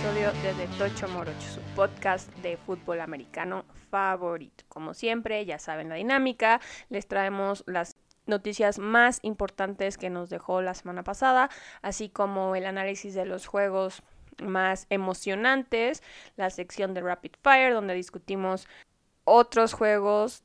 [0.00, 4.64] episodio de The Tocho Morocho, su podcast de fútbol americano favorito.
[4.70, 6.58] Como siempre, ya saben la dinámica,
[6.88, 11.50] les traemos las noticias más importantes que nos dejó la semana pasada,
[11.82, 14.02] así como el análisis de los juegos
[14.42, 16.02] más emocionantes,
[16.36, 18.68] la sección de Rapid Fire, donde discutimos
[19.24, 20.44] otros juegos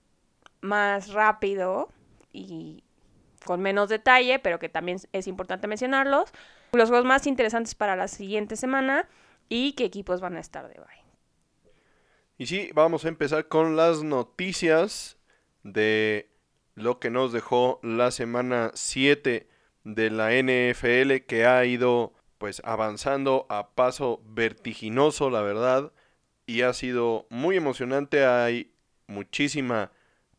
[0.59, 1.87] más rápido
[2.33, 2.83] y
[3.45, 6.33] con menos detalle, pero que también es importante mencionarlos.
[6.73, 9.07] Los juegos más interesantes para la siguiente semana
[9.49, 11.05] y qué equipos van a estar de bye.
[12.37, 15.17] Y sí, vamos a empezar con las noticias
[15.63, 16.29] de
[16.75, 19.47] lo que nos dejó la semana 7
[19.85, 25.93] de la NFL que ha ido pues avanzando a paso vertiginoso, la verdad,
[26.45, 28.73] y ha sido muy emocionante, hay
[29.07, 29.91] muchísima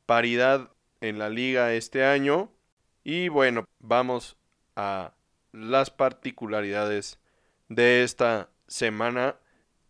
[0.05, 0.71] paridad
[1.01, 2.51] en la liga este año
[3.03, 4.37] y bueno, vamos
[4.75, 5.15] a
[5.53, 7.19] las particularidades
[7.69, 9.37] de esta semana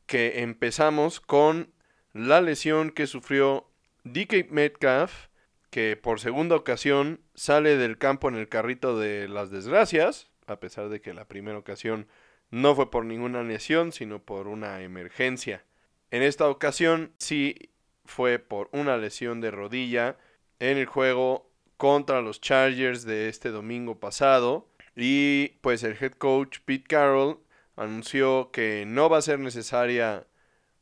[0.06, 1.72] que empezamos con
[2.12, 3.68] la lesión que sufrió
[4.04, 5.28] DK Metcalf
[5.70, 10.88] que por segunda ocasión sale del campo en el carrito de las desgracias, a pesar
[10.88, 12.06] de que la primera ocasión
[12.50, 15.64] no fue por ninguna lesión, sino por una emergencia.
[16.10, 17.70] En esta ocasión sí
[18.04, 20.16] fue por una lesión de rodilla
[20.60, 24.68] en el juego contra los Chargers de este domingo pasado.
[24.94, 27.38] Y pues el head coach Pete Carroll
[27.76, 30.26] anunció que no va a ser necesaria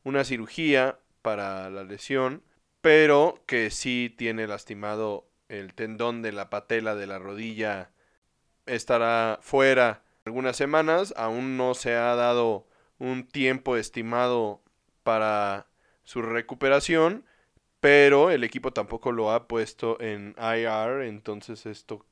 [0.03, 2.43] una cirugía para la lesión,
[2.81, 7.91] pero que sí tiene lastimado el tendón de la patela de la rodilla.
[8.65, 14.63] Estará fuera algunas semanas, aún no se ha dado un tiempo estimado
[15.03, 15.67] para
[16.03, 17.25] su recuperación,
[17.79, 22.05] pero el equipo tampoco lo ha puesto en IR, entonces esto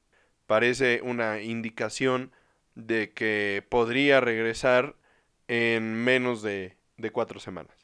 [0.46, 2.32] parece una indicación
[2.76, 4.96] de que podría regresar
[5.48, 7.76] en menos de, de cuatro semanas.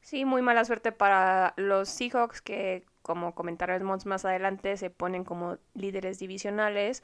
[0.00, 5.58] Sí, muy mala suerte para los Seahawks que, como comentaremos más adelante, se ponen como
[5.74, 7.02] líderes divisionales,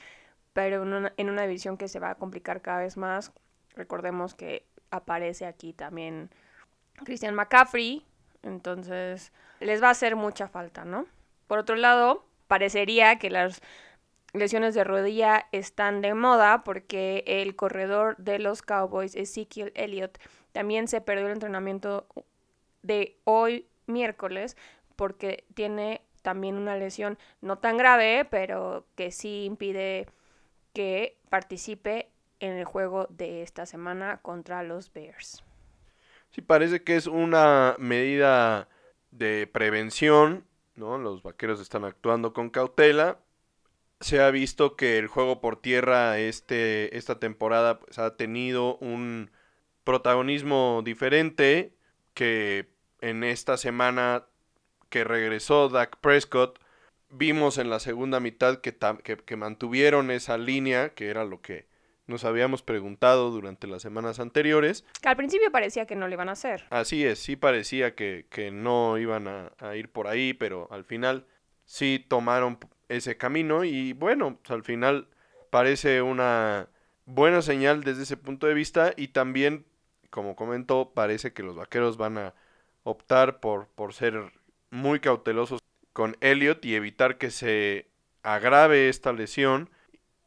[0.55, 3.33] pero en una, en una división que se va a complicar cada vez más.
[3.77, 6.31] Recordemos que aparece aquí también
[7.05, 8.07] Christian McCaffrey,
[8.43, 11.07] entonces les va a hacer mucha falta, ¿no?
[11.47, 13.61] Por otro lado, parecería que las
[14.35, 20.19] lesiones de rodilla están de moda porque el corredor de los Cowboys, Ezekiel Elliott,
[20.53, 22.07] también se perdió el entrenamiento
[22.83, 24.57] de hoy miércoles
[24.97, 30.07] porque tiene también una lesión no tan grave, pero que sí impide
[30.73, 35.43] que participe en el juego de esta semana contra los Bears.
[36.31, 38.69] Sí, parece que es una medida
[39.11, 40.45] de prevención,
[40.75, 40.99] ¿no?
[40.99, 43.19] Los vaqueros están actuando con cautela.
[44.05, 49.31] Se ha visto que el juego por tierra este, esta temporada pues, ha tenido un
[49.83, 51.73] protagonismo diferente
[52.13, 52.69] que
[53.01, 54.27] en esta semana
[54.91, 56.59] que regresó Dak Prescott,
[57.09, 61.67] vimos en la segunda mitad que, que, mantuvieron esa línea, que era lo que
[62.07, 64.85] nos habíamos preguntado durante las semanas anteriores.
[65.01, 66.67] Que al principio parecía que no lo iban a hacer.
[66.69, 71.25] Así es, sí parecía que, no iban a, a, ir por ahí, pero al final
[71.65, 72.59] sí tomaron
[72.89, 75.09] ese camino y bueno, pues al final
[75.51, 76.69] parece una
[77.07, 79.65] buena señal desde ese punto de vista y también,
[80.11, 82.35] como comentó, parece que los vaqueros van a
[82.83, 84.33] optar por, por ser
[84.71, 85.61] muy cautelosos
[85.93, 87.89] con Elliot y evitar que se
[88.23, 89.71] agrave esta lesión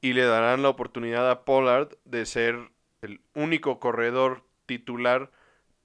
[0.01, 5.31] y le darán la oportunidad a Pollard de ser el único corredor titular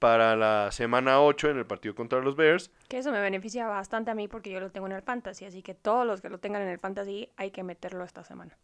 [0.03, 2.69] para la semana 8 en el partido contra los Bears.
[2.89, 5.61] Que eso me beneficia bastante a mí porque yo lo tengo en el fantasy, así
[5.61, 8.57] que todos los que lo tengan en el fantasy hay que meterlo esta semana.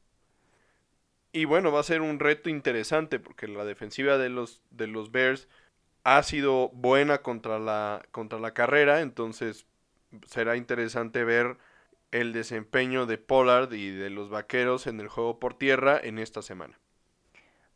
[1.32, 5.14] Y bueno, va a ser un reto interesante porque la defensiva de los, de los
[5.14, 5.48] Bears
[6.04, 9.66] ha sido buena contra la, contra la carrera, entonces
[10.28, 11.56] será interesante ver
[12.12, 16.42] el desempeño de Pollard y de los vaqueros en el juego por tierra en esta
[16.42, 16.78] semana.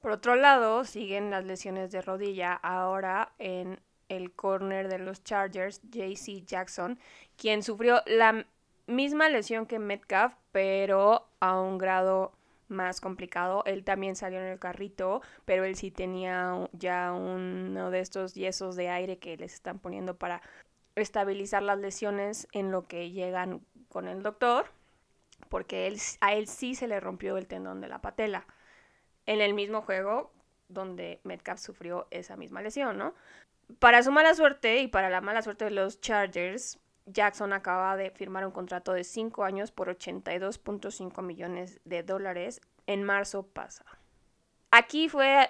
[0.03, 3.79] Por otro lado, siguen las lesiones de rodilla ahora en
[4.09, 6.99] el corner de los Chargers, JC Jackson,
[7.37, 8.45] quien sufrió la
[8.85, 12.33] misma lesión que Metcalf, pero a un grado
[12.67, 13.63] más complicado.
[13.65, 18.75] Él también salió en el carrito, pero él sí tenía ya uno de estos yesos
[18.75, 20.41] de aire que les están poniendo para
[20.97, 24.65] estabilizar las lesiones en lo que llegan con el doctor,
[25.47, 28.45] porque él, a él sí se le rompió el tendón de la patela.
[29.25, 30.31] En el mismo juego
[30.67, 33.13] donde Metcalf sufrió esa misma lesión, ¿no?
[33.79, 38.11] Para su mala suerte y para la mala suerte de los Chargers, Jackson acaba de
[38.11, 43.89] firmar un contrato de 5 años por 82.5 millones de dólares en marzo pasado.
[44.71, 45.49] Aquí fue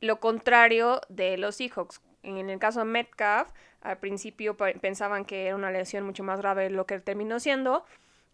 [0.00, 2.00] lo contrario de los Seahawks.
[2.22, 3.50] En el caso de Metcalf,
[3.82, 7.84] al principio pensaban que era una lesión mucho más grave de lo que terminó siendo.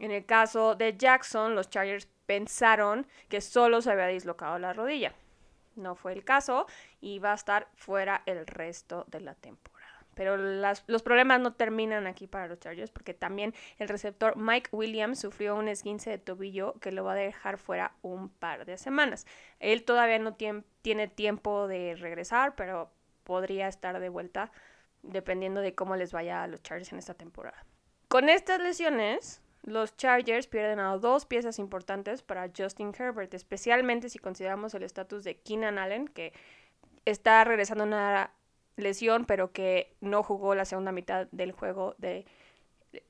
[0.01, 5.13] En el caso de Jackson, los Chargers pensaron que solo se había dislocado la rodilla.
[5.77, 6.67] No fue el caso
[7.03, 9.91] y va a estar fuera el resto de la temporada.
[10.15, 15.21] Pero los problemas no terminan aquí para los Chargers porque también el receptor Mike Williams
[15.21, 19.27] sufrió un esguince de tobillo que lo va a dejar fuera un par de semanas.
[19.59, 22.91] Él todavía no tiene tiempo de regresar, pero
[23.23, 24.51] podría estar de vuelta
[25.03, 27.65] dependiendo de cómo les vaya a los Chargers en esta temporada.
[28.09, 34.19] Con estas lesiones, los Chargers pierden a dos piezas importantes para Justin Herbert, especialmente si
[34.19, 36.33] consideramos el estatus de Keenan Allen, que
[37.05, 38.31] está regresando a una
[38.77, 42.25] lesión, pero que no jugó la segunda mitad del juego de,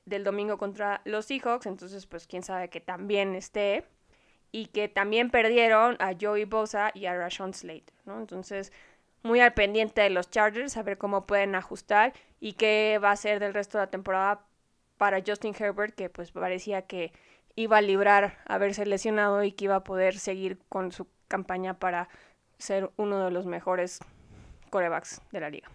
[0.05, 3.85] del domingo contra los Seahawks, entonces pues quién sabe que también esté.
[4.53, 8.19] Y que también perdieron a Joey Bosa y a Rashon Slade, ¿no?
[8.19, 8.73] Entonces,
[9.23, 12.11] muy al pendiente de los Chargers, a ver cómo pueden ajustar
[12.41, 14.45] y qué va a ser del resto de la temporada
[15.01, 17.11] para Justin Herbert, que pues parecía que
[17.55, 22.07] iba a librar haberse lesionado y que iba a poder seguir con su campaña para
[22.59, 23.97] ser uno de los mejores
[24.69, 25.71] corebacks de la liga.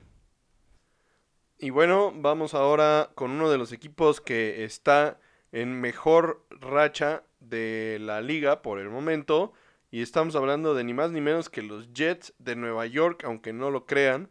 [1.59, 5.19] Y bueno, vamos ahora con uno de los equipos que está
[5.51, 9.53] en mejor racha de la liga por el momento.
[9.91, 13.53] Y estamos hablando de ni más ni menos que los Jets de Nueva York, aunque
[13.53, 14.29] no lo crean,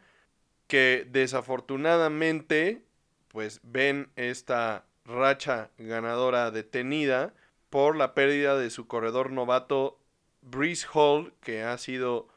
[0.68, 2.86] que desafortunadamente
[3.36, 7.34] pues ven esta racha ganadora detenida
[7.70, 10.00] por la pérdida de su corredor novato
[10.42, 12.30] Breeze Hall, que ha sido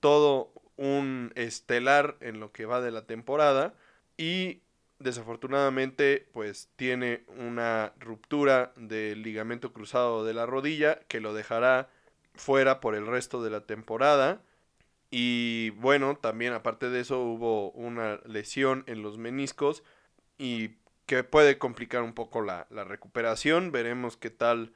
[0.00, 3.72] todo un estelar en lo que va de la temporada
[4.18, 4.60] y
[4.98, 11.88] desafortunadamente pues tiene una ruptura del ligamento cruzado de la rodilla que lo dejará
[12.34, 14.42] fuera por el resto de la temporada.
[15.10, 19.82] Y bueno también aparte de eso hubo una lesión en los meniscos
[20.42, 20.74] y
[21.06, 24.72] que puede complicar un poco la, la recuperación veremos qué tal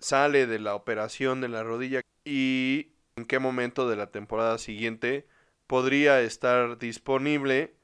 [0.00, 5.28] sale de la operación de la rodilla y en qué momento de la temporada siguiente
[5.68, 7.76] podría estar disponible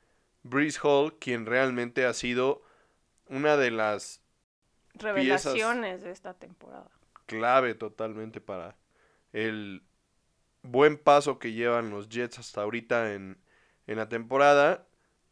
[0.42, 2.62] Breeze Hall, quien realmente ha sido
[3.28, 4.20] una de las
[4.94, 6.90] revelaciones de esta temporada.
[7.26, 8.76] Clave totalmente para
[9.32, 9.84] el
[10.62, 13.38] buen paso que llevan los Jets hasta ahorita en,
[13.86, 14.88] en la temporada.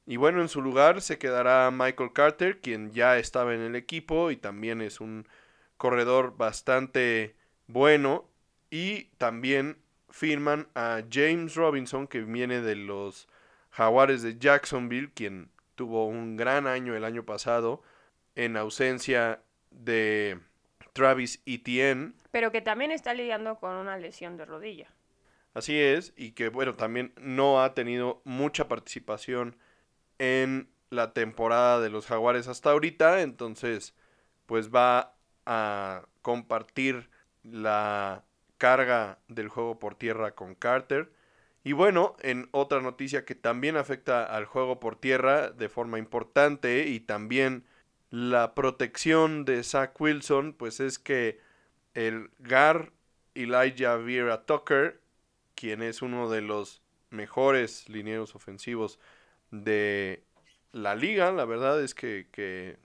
[0.06, 4.30] Y bueno, en su lugar se quedará Michael Carter, quien ya estaba en el equipo
[4.30, 5.28] y también es un
[5.76, 7.36] corredor bastante
[7.68, 8.28] bueno.
[8.70, 9.78] Y también
[10.10, 13.28] firman a James Robinson, que viene de los
[13.70, 17.82] Jaguares de Jacksonville, quien tuvo un gran año el año pasado
[18.34, 19.40] en ausencia
[19.70, 20.38] de
[20.92, 22.12] Travis Etienne.
[22.30, 24.88] Pero que también está lidiando con una lesión de rodilla.
[25.54, 29.56] Así es, y que bueno, también no ha tenido mucha participación
[30.22, 33.96] en la temporada de los Jaguares hasta ahorita, entonces
[34.46, 35.16] pues va
[35.46, 37.10] a compartir
[37.42, 38.24] la
[38.56, 41.12] carga del juego por tierra con Carter.
[41.64, 46.86] Y bueno, en otra noticia que también afecta al juego por tierra de forma importante
[46.86, 47.64] y también
[48.10, 51.40] la protección de Zach Wilson, pues es que
[51.94, 52.92] el GAR
[53.34, 55.00] Elijah Vera Tucker,
[55.56, 56.80] quien es uno de los
[57.10, 59.00] mejores linieros ofensivos
[59.52, 60.24] de
[60.72, 62.78] la liga, la verdad es que, que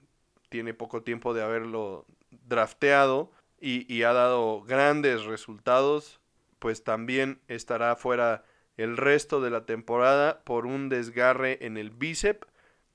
[0.49, 6.19] tiene poco tiempo de haberlo drafteado, y, ha dado grandes resultados,
[6.59, 8.43] pues también estará fuera
[8.77, 12.47] el resto de la temporada por un desgarre en el bíceps.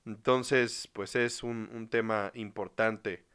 [0.05, 3.25] Entonces, pues es un, un, tema importante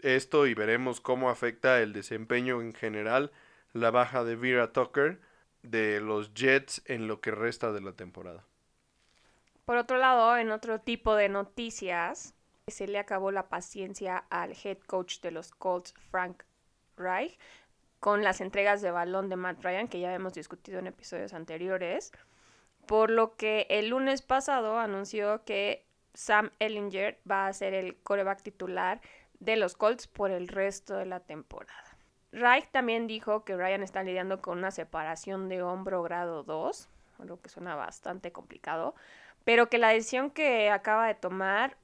[0.00, 3.32] esto y veremos cómo afecta el desempeño en general
[3.72, 5.20] la baja de Vera Tucker
[5.62, 8.44] de los Jets en lo que resta de la temporada.
[9.64, 12.34] Por otro lado, en otro tipo de noticias,
[12.66, 16.42] se le acabó la paciencia al head coach de los Colts, Frank
[16.96, 17.38] Reich
[18.04, 22.12] con las entregas de balón de Matt Ryan, que ya hemos discutido en episodios anteriores,
[22.84, 28.42] por lo que el lunes pasado anunció que Sam Ellinger va a ser el coreback
[28.42, 29.00] titular
[29.40, 31.96] de los Colts por el resto de la temporada.
[32.30, 36.90] Reich también dijo que Ryan está lidiando con una separación de hombro grado 2,
[37.20, 38.94] lo que suena bastante complicado,
[39.44, 41.76] pero que la decisión que acaba de tomar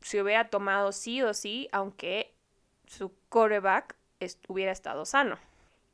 [0.00, 2.32] se hubiera tomado sí o sí, aunque
[2.86, 3.96] su coreback
[4.48, 5.38] hubiera estado sano.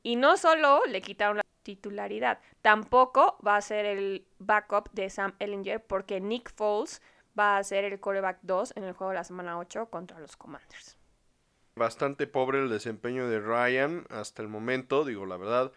[0.03, 5.35] Y no solo le quitaron la titularidad, tampoco va a ser el backup de Sam
[5.41, 7.03] Ellinger porque Nick Foles
[7.39, 10.37] va a ser el coreback 2 en el juego de la semana 8 contra los
[10.37, 10.97] Commanders.
[11.75, 15.73] Bastante pobre el desempeño de Ryan hasta el momento, digo la verdad,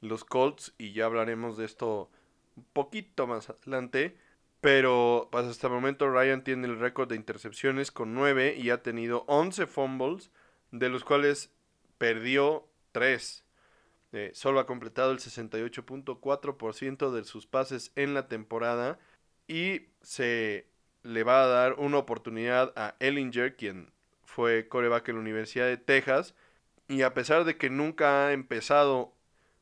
[0.00, 2.10] los Colts, y ya hablaremos de esto
[2.56, 4.16] un poquito más adelante.
[4.62, 8.80] Pero pues, hasta el momento Ryan tiene el récord de intercepciones con 9 y ha
[8.80, 10.30] tenido 11 fumbles,
[10.70, 11.50] de los cuales
[11.98, 13.44] perdió 3.
[14.12, 19.00] Eh, solo ha completado el 68.4% de sus pases en la temporada
[19.48, 20.68] y se
[21.02, 23.90] le va a dar una oportunidad a Ellinger, quien
[24.24, 26.36] fue coreback en la Universidad de Texas.
[26.86, 29.12] Y a pesar de que nunca ha empezado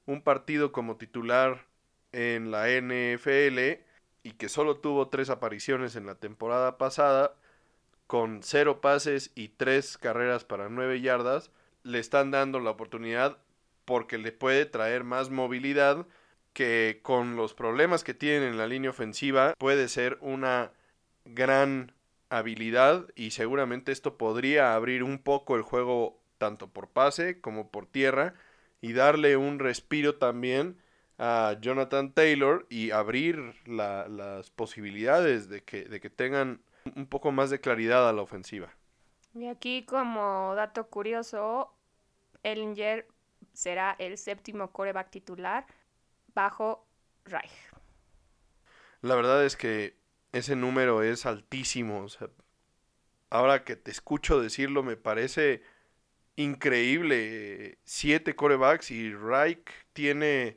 [0.04, 1.64] un partido como titular
[2.12, 3.88] en la NFL
[4.23, 7.35] y que solo tuvo tres apariciones en la temporada pasada,
[8.07, 11.50] con cero pases y tres carreras para nueve yardas,
[11.83, 13.39] le están dando la oportunidad
[13.85, 16.07] porque le puede traer más movilidad
[16.53, 20.73] que con los problemas que tiene en la línea ofensiva puede ser una
[21.25, 21.93] gran
[22.29, 27.87] habilidad y seguramente esto podría abrir un poco el juego tanto por pase como por
[27.87, 28.35] tierra
[28.81, 30.77] y darle un respiro también
[31.23, 36.62] a Jonathan Taylor y abrir las posibilidades de que, de que tengan
[36.97, 38.71] un poco más de claridad a la ofensiva.
[39.35, 41.77] Y aquí como dato curioso,
[42.43, 43.07] Ellinger
[43.53, 45.67] será el séptimo coreback titular
[46.35, 46.87] bajo
[47.27, 47.53] Reich.
[49.03, 49.99] La verdad es que
[50.33, 52.07] ese número es altísimo.
[53.29, 55.62] ahora que te escucho decirlo, me parece
[56.37, 57.77] increíble.
[57.85, 60.57] Siete corebacks y Reich tiene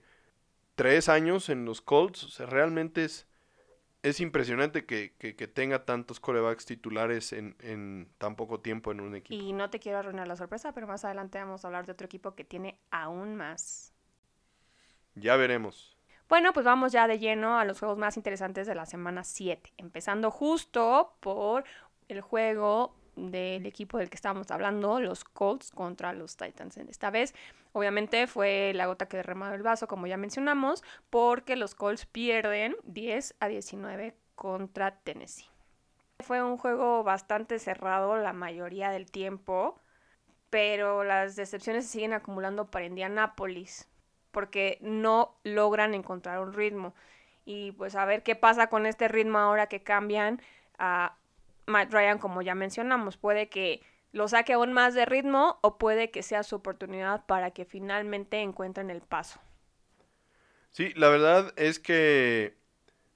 [0.76, 2.24] tres años en los Colts.
[2.24, 3.28] O sea, realmente es,
[4.02, 5.10] es impresionante que,
[5.54, 9.42] tenga tantos corebacks titulares en, en, tan poco tiempo en un equipo.
[9.42, 12.06] Y no te quiero arruinar la sorpresa, pero más adelante vamos a hablar de otro
[12.06, 13.94] equipo que tiene aún más.
[15.16, 15.98] Ya veremos.
[16.30, 19.74] Bueno, pues vamos ya de lleno a los juegos más interesantes de la semana 7,
[19.78, 21.64] empezando justo por
[22.08, 26.78] el juego del equipo del que estábamos hablando, los Colts contra los Titans.
[26.78, 27.36] Esta vez,
[27.74, 32.76] obviamente, fue la gota que derramó el vaso, como ya mencionamos, porque los Colts pierden
[32.84, 35.50] 10 a 19 contra Tennessee.
[36.20, 39.80] Fue un juego bastante cerrado la mayoría del tiempo,
[40.50, 43.90] pero las decepciones se siguen acumulando para Indianapolis
[44.34, 46.94] porque no logran encontrar un ritmo.
[47.46, 50.42] Y pues a ver qué pasa con este ritmo ahora que cambian
[50.78, 51.16] a
[51.68, 53.16] Matt Ryan, como ya mencionamos.
[53.16, 53.82] Puede que
[54.14, 58.40] lo saque aún más de ritmo o puede que sea su oportunidad para que finalmente
[58.42, 59.42] encuentren el paso.
[60.72, 62.56] Sí, la verdad es que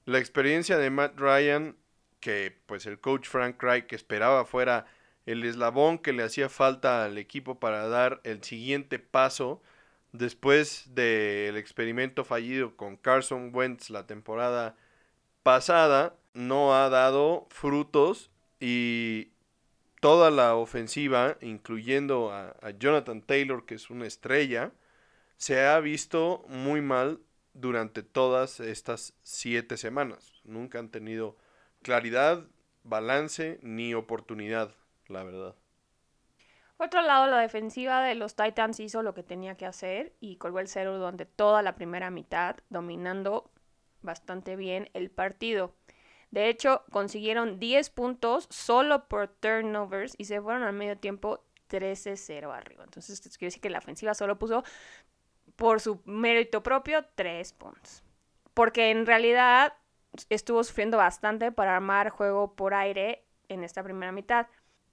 [0.04, 1.76] la experiencia de Matt Ryan,
[2.20, 4.86] que pues el coach Frank Reich esperaba fuera
[5.24, 9.62] el eslabón que le hacía falta al equipo para dar el siguiente paso,
[10.12, 14.76] después del experimento fallido con Carson Wentz la temporada
[15.42, 19.28] pasada, no ha dado frutos y
[20.00, 24.72] toda la ofensiva, incluyendo a, Jonathan Taylor, que es una estrella,
[25.36, 27.20] se ha visto muy mal
[27.54, 30.40] durante todas estas siete semanas.
[30.44, 31.36] Nunca han tenido
[31.82, 32.44] claridad,
[32.84, 34.74] balance ni oportunidad,
[35.08, 35.54] la verdad.
[36.76, 40.36] Por otro lado, la defensiva de los Titans hizo lo que tenía que hacer y
[40.36, 43.50] colgó el cero durante toda la primera mitad, dominando
[44.00, 45.74] bastante bien el partido.
[46.30, 52.54] De hecho, consiguieron 10 puntos solo por turnovers y se fueron al medio tiempo 13-0
[52.54, 52.84] arriba.
[52.84, 54.64] Entonces, quiere decir que la ofensiva solo puso
[55.56, 58.02] por su mérito propio 3 puntos.
[58.54, 59.74] Porque en realidad
[60.28, 64.46] estuvo sufriendo bastante para armar juego por aire en esta primera mitad.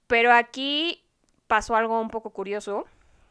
[0.06, 1.04] Pero aquí
[1.46, 2.86] pasó algo un poco curioso.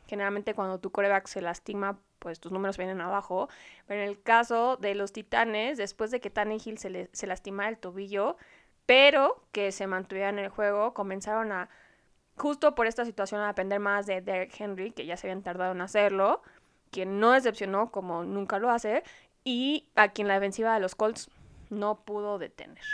[0.07, 3.49] Generalmente cuando tu coreback se lastima, pues tus números vienen abajo.
[3.85, 7.69] Pero en el caso de los Titanes, después de que Tannehill se, le, se lastima
[7.69, 8.35] el tobillo,
[8.87, 11.69] pero que se mantuviera en el juego, comenzaron a,
[12.35, 15.73] justo por esta situación, a depender más de Derek Henry, que ya se habían tardado
[15.73, 16.41] en hacerlo,
[16.89, 19.03] quien no decepcionó como nunca lo hace,
[19.43, 21.29] y a quien la defensiva de los Colts
[21.69, 22.85] no pudo detener.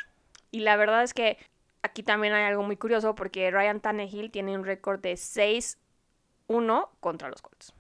[0.52, 1.38] Y la verdad es que
[1.84, 7.30] aquí también hay algo muy curioso porque Ryan Tannehill tiene un récord de 6-1 contra
[7.30, 7.74] los Colts.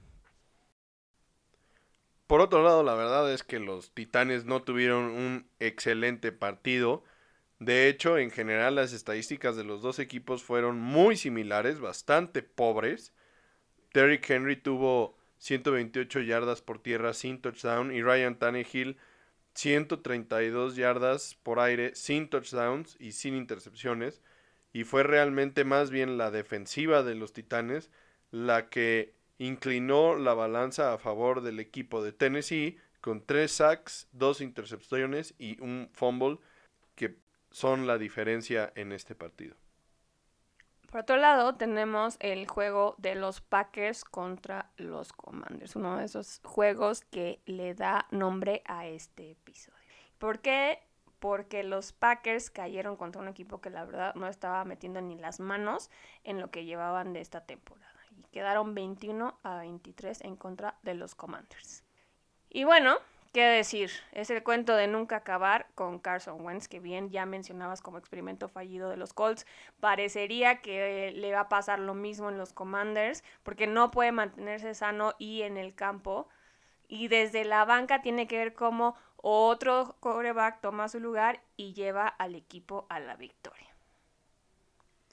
[2.31, 7.03] Por otro lado, la verdad es que los Titanes no tuvieron un excelente partido.
[7.59, 13.13] De hecho, en general las estadísticas de los dos equipos fueron muy similares, bastante pobres.
[13.93, 18.95] Derrick Henry tuvo 128 yardas por tierra sin touchdown y Ryan Tannehill
[19.53, 24.21] 132 yardas por aire sin touchdowns y sin intercepciones.
[24.71, 27.91] Y fue realmente más bien la defensiva de los Titanes
[28.31, 34.39] la que inclinó la balanza a favor del equipo de Tennessee con tres sacks, dos
[34.39, 36.38] intercepciones y un fumble
[36.93, 37.17] que
[37.50, 39.55] son la diferencia en este partido.
[40.91, 46.39] Por otro lado, tenemos el juego de los Packers contra los Commanders, uno de esos
[46.43, 49.79] juegos que le da nombre a este episodio.
[50.19, 50.77] ¿Por qué?
[51.19, 55.39] Porque los Packers cayeron contra un equipo que la verdad no estaba metiendo ni las
[55.39, 55.89] manos
[56.24, 57.90] en lo que llevaban de esta temporada.
[58.18, 61.84] Y quedaron 21 a 23 en contra de los Commanders.
[62.50, 62.98] Y bueno,
[63.34, 63.91] ¿Qué decir?
[64.12, 68.50] Es el cuento de nunca acabar con Carson Wentz, que bien ya mencionabas como experimento
[68.50, 69.46] fallido de los Colts.
[69.80, 74.74] Parecería que le va a pasar lo mismo en los Commanders, porque no puede mantenerse
[74.74, 76.27] sano y en el campo.
[76.89, 82.08] Y desde la banca tiene que ver cómo otro coreback toma su lugar y lleva
[82.08, 83.70] al equipo a la victoria.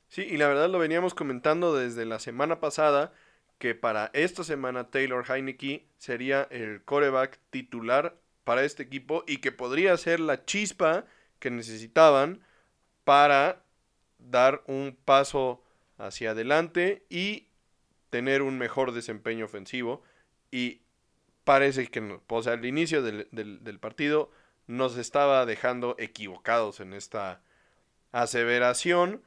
[0.09, 3.13] Sí, y la verdad lo veníamos comentando desde la semana pasada
[3.59, 9.53] que para esta semana Taylor Heineke sería el coreback titular para este equipo y que
[9.53, 11.05] podría ser la chispa
[11.39, 12.41] que necesitaban
[13.05, 13.63] para
[14.19, 15.63] dar un paso
[15.99, 17.49] hacia adelante y
[18.11, 20.03] tener un mejor desempeño ofensivo.
[20.51, 20.81] Y
[21.45, 24.31] parece que, o sea, al inicio del, del partido
[24.67, 27.43] nos estaba dejando equivocados en esta
[28.13, 29.23] aseveración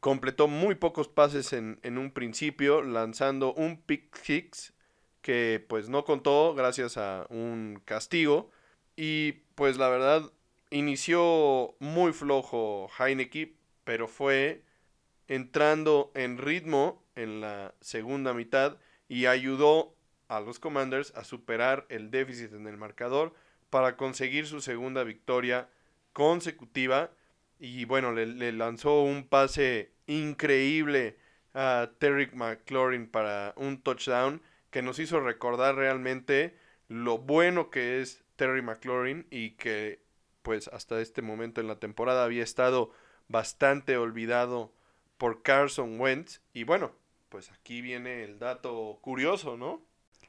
[0.00, 4.72] completó muy pocos pases en, un principio, lanzando un pick six
[5.22, 8.50] que pues no contó gracias a un castigo.
[8.96, 10.30] Y pues la verdad
[10.70, 14.62] inició muy flojo Heineke, pero fue
[15.28, 19.94] entrando en ritmo en la segunda mitad y ayudó
[20.28, 23.34] a los Commanders a superar el déficit en el marcador
[23.70, 25.68] para conseguir su segunda victoria
[26.12, 27.10] consecutiva
[27.58, 31.18] y bueno, le, lanzó un pase increíble
[31.54, 36.56] a Terry McLaurin para un touchdown que nos hizo recordar realmente
[36.88, 40.04] lo bueno que es Terry McLaurin y que
[40.42, 42.92] pues hasta este momento en la temporada había estado
[43.28, 44.72] bastante olvidado
[45.16, 46.92] por Carson Wentz y bueno,
[47.30, 49.82] pues aquí viene el dato curioso, ¿no?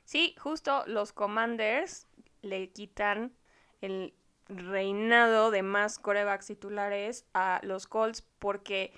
[0.05, 2.07] Sí, justo los Commanders
[2.41, 3.33] le quitan
[3.81, 4.13] el
[4.49, 8.93] reinado de más corebacks titulares a los Colts porque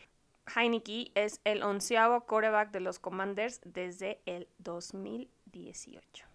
[0.55, 6.25] Heineke es el onceavo coreback de los Commanders desde el 2018.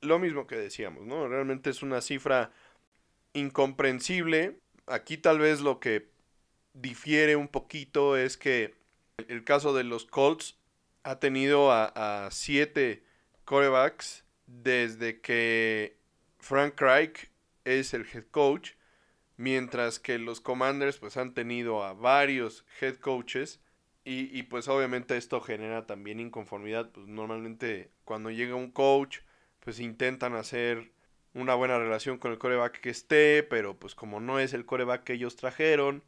[0.00, 1.28] Lo mismo que decíamos, ¿no?
[1.28, 2.52] Realmente es una cifra
[3.34, 4.58] incomprensible.
[4.86, 6.10] Aquí tal vez lo que
[6.74, 8.74] difiere un poquito es que
[9.28, 10.58] el caso de los Colts
[11.04, 13.04] ha tenido a, siete
[13.44, 15.96] corebacks desde que
[16.38, 17.30] Frank Reich
[17.64, 18.72] es el head coach,
[19.36, 23.60] mientras que los Commanders pues han tenido a varios head coaches
[24.04, 29.20] y, y pues obviamente esto genera también inconformidad, pues normalmente cuando llega un coach
[29.60, 30.90] pues intentan hacer
[31.34, 35.04] una buena relación con el coreback que esté, pero pues como no es el coreback
[35.04, 36.02] que ellos trajeron,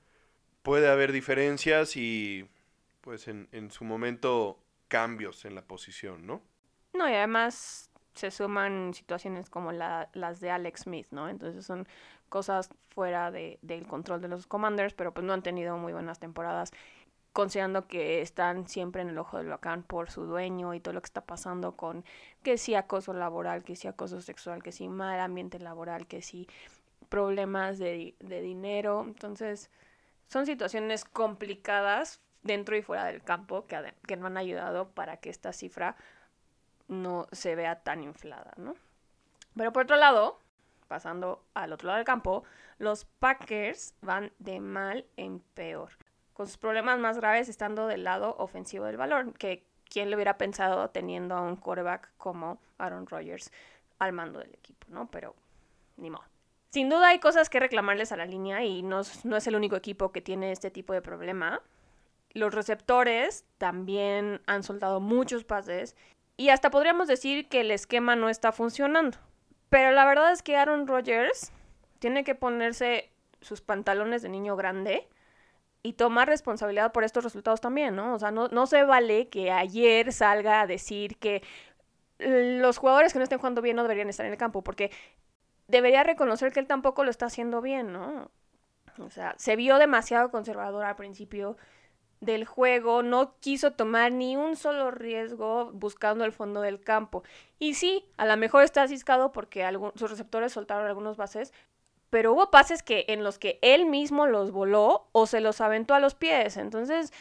[0.62, 2.48] puede haber diferencias y
[3.00, 6.42] pues en, en su momento cambios en la posición, ¿no?
[6.92, 11.28] No, y además se suman situaciones como la, las de Alex Smith, ¿no?
[11.28, 11.86] Entonces son
[12.28, 16.18] cosas fuera de, del control de los Commanders, pero pues no han tenido muy buenas
[16.18, 16.70] temporadas,
[17.32, 21.00] considerando que están siempre en el ojo del huracán por su dueño y todo lo
[21.00, 22.04] que está pasando con
[22.42, 26.48] que sí acoso laboral, que sí acoso sexual, que sí mal ambiente laboral, que sí
[27.08, 29.02] problemas de, de dinero.
[29.04, 29.70] Entonces
[30.28, 35.30] son situaciones complicadas dentro y fuera del campo que, que no han ayudado para que
[35.30, 35.96] esta cifra
[36.88, 38.74] no se vea tan inflada, ¿no?
[39.56, 40.38] Pero por otro lado,
[40.88, 42.44] pasando al otro lado del campo,
[42.78, 45.92] los Packers van de mal en peor,
[46.32, 50.38] con sus problemas más graves estando del lado ofensivo del valor, que quién le hubiera
[50.38, 53.52] pensado teniendo a un quarterback como Aaron Rodgers
[53.98, 55.10] al mando del equipo, ¿no?
[55.10, 55.34] Pero
[55.96, 56.24] ni modo.
[56.70, 59.76] Sin duda hay cosas que reclamarles a la línea y no, no es el único
[59.76, 61.62] equipo que tiene este tipo de problema.
[62.32, 65.94] Los receptores también han soltado muchos pases
[66.36, 69.18] y hasta podríamos decir que el esquema no está funcionando.
[69.68, 71.52] Pero la verdad es que Aaron Rodgers
[71.98, 75.08] tiene que ponerse sus pantalones de niño grande
[75.82, 78.14] y tomar responsabilidad por estos resultados también, ¿no?
[78.14, 81.42] O sea, no, no se vale que ayer salga a decir que
[82.18, 84.90] los jugadores que no estén jugando bien no deberían estar en el campo, porque
[85.68, 88.30] debería reconocer que él tampoco lo está haciendo bien, ¿no?
[88.98, 91.56] O sea, se vio demasiado conservador al principio,
[92.24, 97.22] del juego, no quiso tomar ni un solo riesgo buscando el fondo del campo.
[97.58, 101.52] Y sí, a lo mejor está ciscado porque sus receptores soltaron algunos bases,
[102.10, 105.94] pero hubo pases que en los que él mismo los voló o se los aventó
[105.94, 106.56] a los pies.
[106.56, 107.12] Entonces,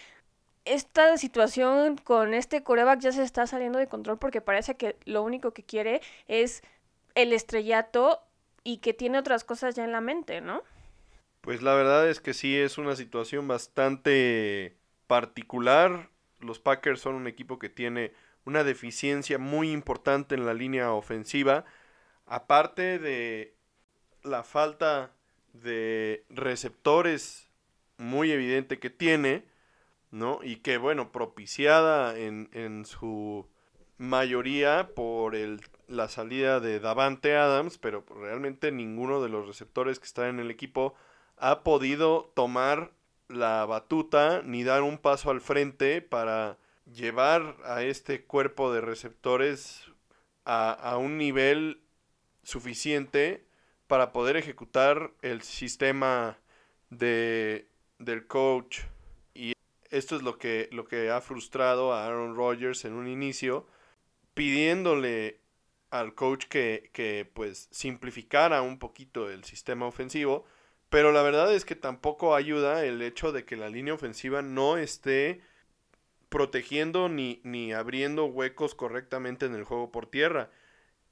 [0.66, 5.24] esta situación con este coreback ya se está saliendo de control porque parece que lo
[5.24, 6.62] único que quiere es
[7.16, 8.22] el estrellato
[8.64, 10.64] y que tiene otras cosas ya en la mente, ¿no?
[11.42, 14.78] Pues la verdad es que sí es una situación bastante
[15.14, 18.14] particular, los Packers son un equipo que tiene
[18.46, 21.66] una deficiencia muy importante en la línea ofensiva,
[22.26, 23.54] aparte de
[24.24, 25.12] la falta
[25.54, 27.52] de receptores
[28.00, 29.46] muy evidente que tiene,
[30.10, 30.40] ¿no?
[30.42, 33.48] Y que, bueno, propiciada en, en su
[34.00, 40.08] mayoría por el, la salida de Davante Adams, pero realmente ninguno de los receptores que
[40.08, 40.96] están en el equipo
[41.38, 42.94] ha podido tomar
[43.28, 49.86] la batuta ni dar un paso al frente para llevar a este cuerpo de receptores
[50.46, 51.82] a, a un nivel
[52.44, 53.46] suficiente
[53.88, 56.38] para poder ejecutar el sistema
[56.90, 57.68] de,
[58.00, 58.80] del coach.
[59.34, 59.54] Y
[59.90, 63.68] esto es lo que, lo que ha frustrado a Aaron Rodgers en un inicio,
[64.34, 65.40] pidiéndole
[65.90, 70.46] al coach que, que pues simplificara un poquito el sistema ofensivo,
[70.94, 74.78] pero la verdad es que tampoco ayuda el hecho de que la línea ofensiva no
[74.78, 75.42] esté
[76.30, 80.52] protegiendo ni, ni abriendo huecos correctamente en el juego por tierra.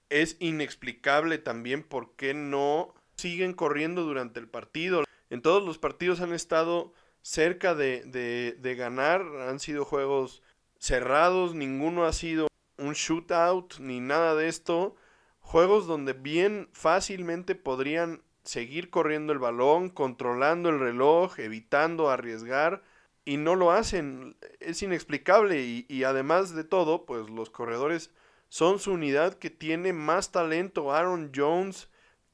[0.10, 5.04] Es inexplicable también por qué no siguen corriendo durante el partido.
[5.32, 10.44] En todos los partidos han estado cerca de, de, de ganar, han sido juegos
[10.78, 14.96] cerrados, ninguno ha sido un shootout ni nada de esto.
[15.40, 22.84] Juegos donde bien fácilmente podrían seguir corriendo el balón, controlando el reloj, evitando arriesgar
[23.26, 24.38] y no lo hacen.
[24.60, 28.12] Es inexplicable y, y, además de todo, pues los corredores
[28.50, 30.92] son su unidad que tiene más talento.
[30.92, 31.90] Aaron Jones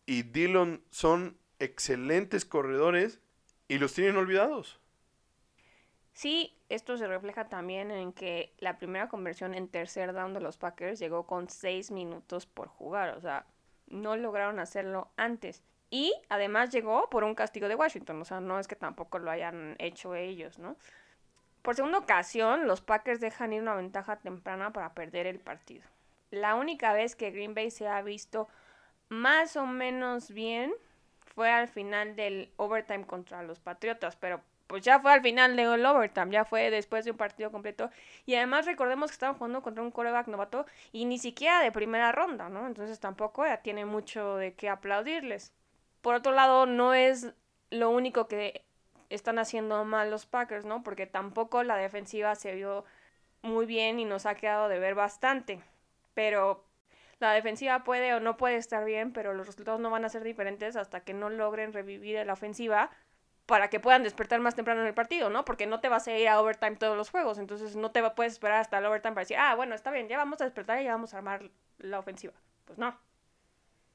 [0.06, 3.20] y Dillon son excelentes corredores
[3.67, 4.80] y los tienen olvidados.
[6.13, 10.58] Sí, esto se refleja también en que la primera conversión en tercer down de los
[10.58, 13.46] Packers llegó con seis minutos por jugar, o sea,
[13.86, 15.63] no lograron hacerlo antes.
[15.89, 19.32] Y además llegó por un castigo de Washington, o sea, no es que tampoco lo
[19.32, 20.76] hayan hecho ellos, ¿no?
[21.62, 25.84] Por segunda ocasión, los Packers dejan ir una ventaja temprana para perder el partido.
[26.32, 28.47] La única vez que Green Bay se ha visto
[29.10, 30.73] más o menos bien
[31.36, 35.86] fue al final del overtime contra los Patriotas, pero pues ya fue al final del
[35.86, 37.89] overtime, ya fue después de un partido completo.
[38.26, 42.12] Y además recordemos que estaban jugando contra un coreback novato y ni siquiera de primera
[42.12, 42.67] ronda, ¿no?
[42.67, 45.54] Entonces tampoco ya tiene mucho de qué aplaudirles.
[46.02, 47.34] Por otro lado, no es
[47.70, 48.66] lo único que
[49.10, 50.84] están haciendo mal los Packers, ¿no?
[50.84, 52.86] Porque tampoco la defensiva se vio
[53.42, 55.62] muy bien y nos ha quedado de ver bastante.
[56.14, 56.64] Pero
[57.20, 60.24] la defensiva puede o no puede estar bien, pero los resultados no van a ser
[60.24, 62.92] diferentes hasta que no logren revivir la ofensiva
[63.48, 65.46] para que puedan despertar más temprano en el partido, ¿no?
[65.46, 68.34] Porque no te vas a ir a overtime todos los juegos, entonces no te puedes
[68.34, 70.84] esperar hasta el overtime para decir, ah, bueno, está bien, ya vamos a despertar y
[70.84, 72.34] ya vamos a armar la ofensiva.
[72.66, 73.00] Pues no.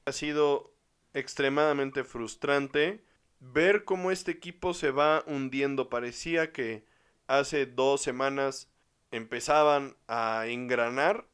[0.05, 0.72] Ha sido
[1.13, 3.03] extremadamente frustrante
[3.39, 5.89] ver cómo este equipo se va hundiendo.
[5.89, 6.85] Parecía que
[7.27, 8.69] hace dos semanas
[9.11, 11.27] empezaban a engranar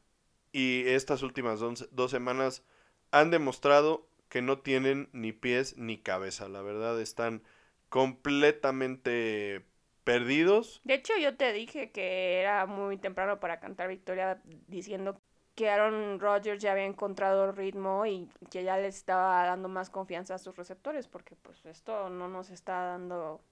[0.52, 2.64] y estas últimas dos semanas
[3.10, 6.48] han demostrado que no tienen ni pies ni cabeza.
[6.48, 7.42] La verdad están
[7.88, 9.64] completamente
[10.04, 10.80] perdidos.
[10.84, 15.19] De hecho, yo te dije que era muy temprano para cantar victoria diciendo
[15.60, 19.90] que Aaron Rodgers ya había encontrado el ritmo y que ya le estaba dando más
[19.90, 23.42] confianza a sus receptores, porque pues esto no nos está dando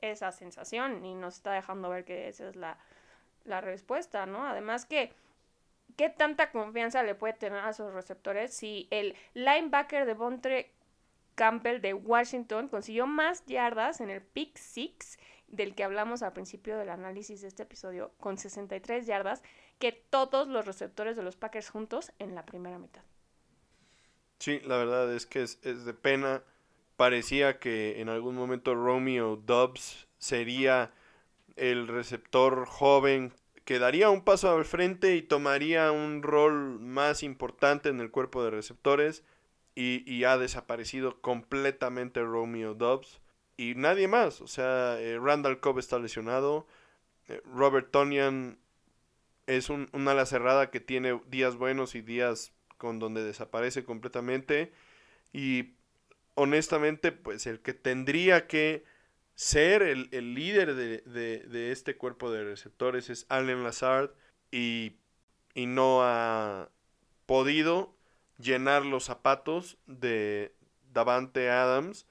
[0.00, 2.78] esa sensación y nos está dejando ver que esa es la,
[3.44, 4.44] la respuesta, ¿no?
[4.44, 5.12] Además que,
[5.96, 10.72] ¿qué tanta confianza le puede tener a sus receptores si el linebacker de Bontre
[11.36, 16.76] Campbell de Washington consiguió más yardas en el pick six del que hablamos al principio
[16.76, 19.44] del análisis de este episodio, con 63 yardas,
[19.78, 23.02] que todos los receptores de los Packers juntos en la primera mitad.
[24.38, 26.42] Sí, la verdad es que es, es de pena.
[26.96, 30.92] Parecía que en algún momento Romeo Dobbs sería
[31.56, 33.32] el receptor joven
[33.64, 38.42] que daría un paso al frente y tomaría un rol más importante en el cuerpo
[38.42, 39.22] de receptores
[39.74, 43.20] y, y ha desaparecido completamente Romeo Dobbs
[43.56, 44.40] y nadie más.
[44.40, 46.66] O sea, eh, Randall Cobb está lesionado.
[47.28, 48.58] Eh, Robert Tonian
[49.46, 54.72] es un, un, ala cerrada que tiene días buenos y días con donde desaparece completamente.
[55.32, 55.74] Y
[56.34, 58.84] honestamente, pues el que tendría que
[59.34, 64.10] ser el, el líder de, de, de, este cuerpo de receptores es Allen Lazard.
[64.50, 64.96] Y,
[65.54, 66.70] y no ha
[67.26, 67.94] podido
[68.38, 70.54] llenar los zapatos de
[70.92, 72.06] Davante Adams,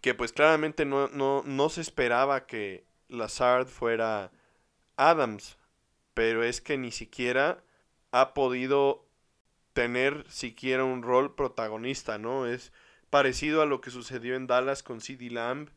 [0.00, 4.30] que pues claramente no, no, no se esperaba que Lazard fuera
[4.96, 5.57] Adams,
[6.18, 7.62] pero es que ni siquiera
[8.10, 9.06] ha podido
[9.72, 12.48] tener siquiera un rol protagonista, ¿no?
[12.48, 12.72] Es
[13.08, 15.68] parecido a lo que sucedió en Dallas con CD Lamb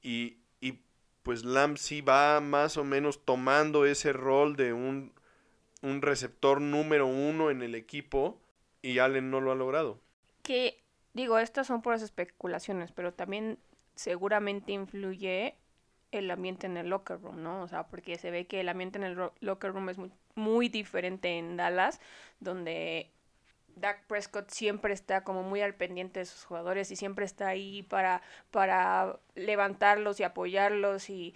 [0.00, 0.78] y, y
[1.24, 5.12] pues Lamb sí va más o menos tomando ese rol de un,
[5.82, 8.40] un receptor número uno en el equipo
[8.82, 9.98] y Allen no lo ha logrado.
[10.44, 10.80] Que
[11.12, 13.58] digo, estas son puras especulaciones, pero también
[13.96, 15.56] seguramente influye
[16.12, 17.62] el ambiente en el locker room, ¿no?
[17.62, 20.68] O sea, porque se ve que el ambiente en el locker room es muy, muy
[20.68, 22.00] diferente en Dallas,
[22.38, 23.10] donde
[23.76, 27.82] Dak Prescott siempre está como muy al pendiente de sus jugadores y siempre está ahí
[27.82, 31.34] para, para levantarlos y apoyarlos y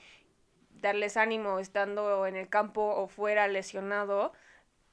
[0.80, 4.32] darles ánimo estando en el campo o fuera lesionado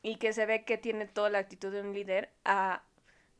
[0.01, 2.83] y que se ve que tiene toda la actitud de un líder a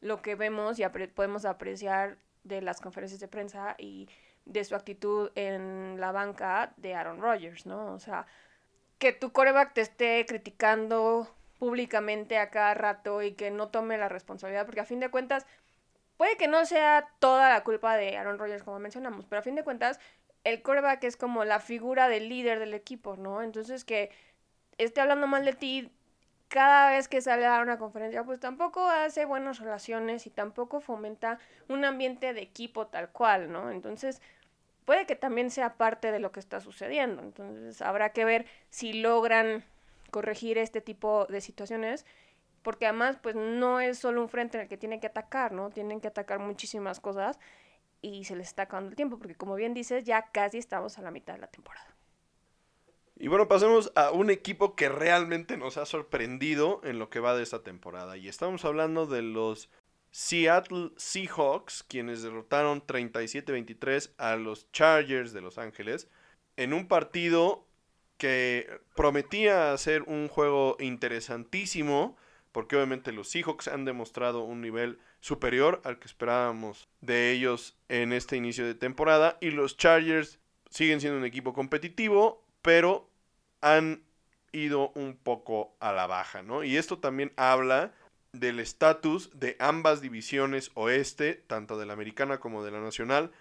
[0.02, 0.84] lo que vemos y
[1.16, 4.10] podemos apreciar de las conferencias de prensa y
[4.46, 7.94] de su actitud en la banca de Aaron Rodgers, ¿no?
[7.94, 8.26] O sea,
[8.98, 14.10] que tu coreback te esté criticando públicamente a cada rato y que no tome la
[14.10, 15.46] responsabilidad, porque a fin de cuentas,
[16.18, 19.56] puede que no sea toda la culpa de Aaron Rodgers, como mencionamos, pero a fin
[19.56, 20.00] de cuentas,
[20.44, 23.42] el coreback es como la figura del líder del equipo, ¿no?
[23.42, 24.12] Entonces, que
[24.78, 25.92] esté hablando mal de ti
[26.54, 31.40] cada vez que sale a una conferencia, pues tampoco hace buenas relaciones y tampoco fomenta
[31.68, 33.72] un ambiente de equipo tal cual, ¿no?
[33.72, 34.22] Entonces,
[34.86, 37.24] puede que también sea parte de lo que está sucediendo.
[37.24, 39.64] Entonces, habrá que ver si logran
[40.12, 42.06] corregir este tipo de situaciones,
[42.62, 45.72] porque además, pues no es solo un frente en el que tienen que atacar, ¿no?
[45.72, 47.40] Tienen que atacar muchísimas cosas
[48.00, 51.02] y se les está acabando el tiempo, porque como bien dices, ya casi estamos a
[51.02, 51.93] la mitad de la temporada.
[53.24, 57.34] Y bueno, pasemos a un equipo que realmente nos ha sorprendido en lo que va
[57.34, 58.18] de esta temporada.
[58.18, 59.70] Y estamos hablando de los
[60.12, 66.10] Seattle Seahawks, quienes derrotaron 37-23 a los Chargers de Los Ángeles
[66.58, 67.66] en un partido
[68.18, 72.18] que prometía ser un juego interesantísimo,
[72.52, 78.12] porque obviamente los Seahawks han demostrado un nivel superior al que esperábamos de ellos en
[78.12, 83.13] este inicio de temporada, y los Chargers siguen siendo un equipo competitivo, pero
[83.64, 84.04] han
[84.52, 86.64] ido un poco a la baja, ¿no?
[86.64, 87.94] Y esto también habla
[88.34, 93.32] del estatus de ambas divisiones oeste, tanto de la americana como de la nacional,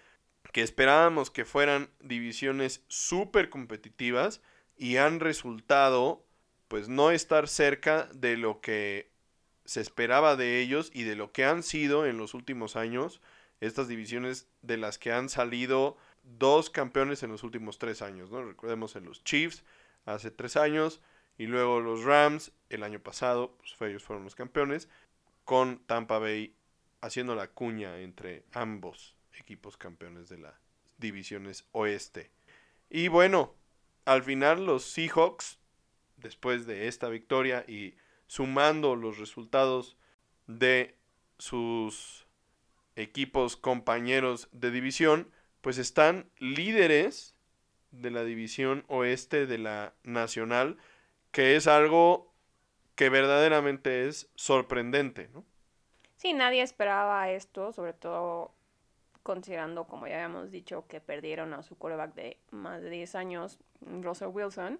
[0.51, 4.41] que esperábamos que fueran divisiones súper competitivas
[4.77, 6.23] y han resultado
[6.67, 9.11] pues no estar cerca de lo que
[9.65, 13.21] se esperaba de ellos y de lo que han sido en los últimos años
[13.61, 18.43] estas divisiones de las que han salido dos campeones en los últimos tres años, ¿no?
[18.43, 19.63] Recordemos en los Chiefs
[20.05, 21.01] hace tres años
[21.37, 24.89] y luego los Rams el año pasado, pues ellos fueron los campeones,
[25.45, 26.55] con Tampa Bay
[27.01, 30.53] haciendo la cuña entre ambos equipos campeones de las
[30.97, 32.31] divisiones oeste.
[32.89, 33.55] Y bueno,
[34.05, 35.59] al final los Seahawks,
[36.17, 37.95] después de esta victoria y
[38.27, 39.97] sumando los resultados
[40.47, 40.95] de
[41.37, 42.25] sus
[42.95, 47.32] equipos compañeros de división, pues están líderes
[47.93, 50.77] de la división oeste de la nacional,
[51.31, 52.31] que es algo
[52.95, 55.45] que verdaderamente es sorprendente, ¿no?
[56.17, 58.53] Sí, nadie esperaba esto, sobre todo
[59.23, 63.59] considerando, como ya habíamos dicho, que perdieron a su quarterback de más de 10 años,
[64.01, 64.79] Russell Wilson,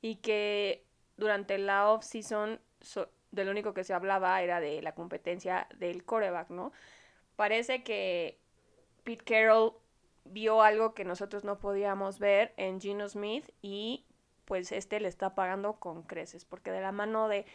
[0.00, 0.84] y que
[1.16, 2.60] durante la off-season
[3.30, 6.72] de lo único que se hablaba era de la competencia del quarterback, ¿no?
[7.36, 8.38] Parece que
[9.04, 9.72] Pete Carroll
[10.24, 14.04] vio algo que nosotros no podíamos ver en Gino Smith y
[14.44, 17.46] pues este le está pagando con creces, porque de la mano de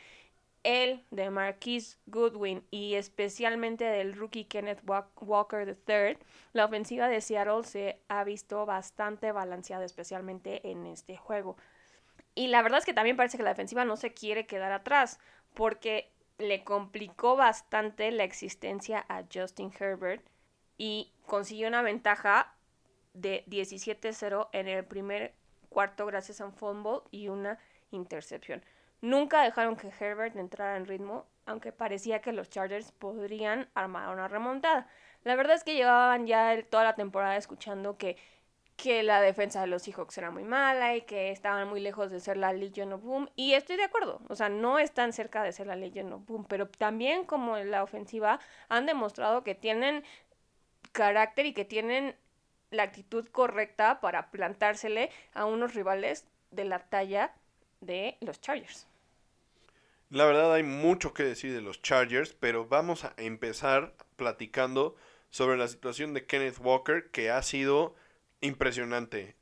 [0.63, 4.81] él, de Marquise Goodwin y especialmente del rookie Kenneth
[5.21, 6.17] Walker III,
[6.53, 11.55] la ofensiva de Seattle se ha visto bastante balanceada, especialmente en este juego.
[12.33, 15.19] Y la verdad es que también parece que la defensiva no se quiere quedar atrás,
[15.53, 20.25] porque le complicó bastante la existencia a Justin Herbert
[20.77, 22.54] y consiguió una ventaja
[23.15, 25.33] de 17-0 en el primer
[25.69, 27.57] cuarto gracias a un fumble y una
[27.91, 28.63] intercepción.
[29.01, 34.27] Nunca dejaron que Herbert entrara en ritmo, aunque parecía que los Chargers podrían armar una
[34.27, 34.87] remontada.
[35.23, 38.17] La verdad es que llevaban ya toda la temporada escuchando que,
[38.77, 42.19] que la defensa de los Seahawks era muy mala y que estaban muy lejos de
[42.19, 43.29] ser la Legion of Boom.
[43.35, 46.45] Y estoy de acuerdo, o sea, no están cerca de ser la Legion of Boom,
[46.45, 50.03] pero también como la ofensiva han demostrado que tienen
[50.91, 52.15] carácter y que tienen
[52.75, 57.33] la actitud correcta para plantársele a unos rivales de la talla
[57.81, 58.87] de los Chargers.
[60.09, 64.95] La verdad hay mucho que decir de los Chargers, pero vamos a empezar platicando
[65.29, 67.95] sobre la situación de Kenneth Walker que ha sido
[68.39, 69.35] impresionante.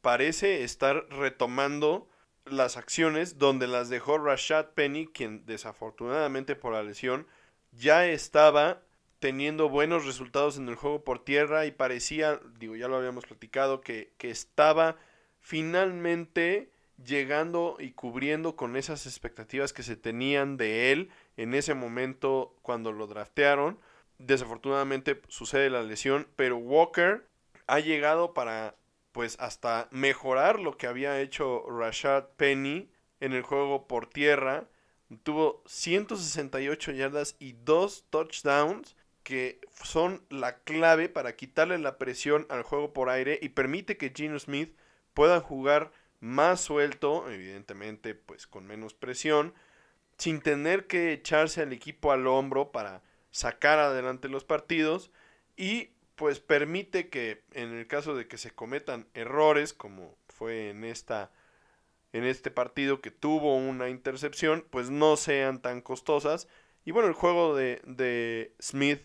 [0.00, 2.08] Parece estar retomando
[2.44, 7.26] las acciones donde las dejó Rashad Penny, quien desafortunadamente por la lesión
[7.72, 8.82] ya estaba
[9.24, 13.80] teniendo buenos resultados en el juego por tierra y parecía, digo, ya lo habíamos platicado,
[13.80, 14.96] que, que estaba
[15.40, 16.70] finalmente
[17.02, 22.92] llegando y cubriendo con esas expectativas que se tenían de él en ese momento cuando
[22.92, 23.78] lo draftearon.
[24.18, 27.26] desafortunadamente sucede la lesión, pero Walker
[27.66, 28.76] ha llegado para
[29.12, 34.68] pues hasta mejorar lo que había hecho Rashad Penny en el juego por tierra.
[35.22, 42.62] Tuvo 168 yardas y dos touchdowns que son la clave para quitarle la presión al
[42.62, 44.76] juego por aire y permite que Gino Smith
[45.14, 49.54] pueda jugar más suelto, evidentemente pues con menos presión,
[50.18, 55.10] sin tener que echarse al equipo al hombro para sacar adelante los partidos
[55.56, 60.84] y pues permite que en el caso de que se cometan errores como fue en
[60.84, 61.32] esta
[62.12, 66.46] en este partido que tuvo una intercepción pues no sean tan costosas.
[66.84, 69.00] Y bueno el juego de, de Smith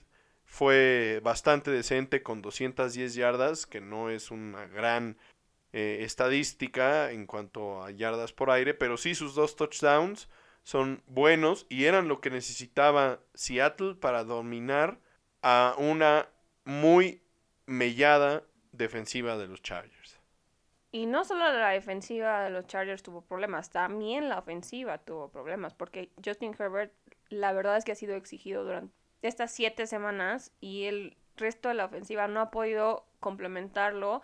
[0.49, 5.15] fue bastante decente con 210 yardas que no es una gran
[5.71, 10.27] eh, estadística en cuanto a yardas por aire pero sí sus dos touchdowns
[10.63, 14.99] son buenos y eran lo que necesitaba Seattle para dominar
[15.41, 16.27] a una
[16.65, 17.21] muy
[17.65, 20.19] mellada defensiva de los Chargers.
[20.91, 25.73] Y no solo la defensiva de los Chargers tuvo problemas, también la ofensiva tuvo problemas,
[25.75, 26.91] porque Justin Herbert,
[27.29, 31.75] la verdad es que ha sido exigido durante estas siete semanas y el resto de
[31.75, 34.21] la ofensiva no ha podido complementarlo,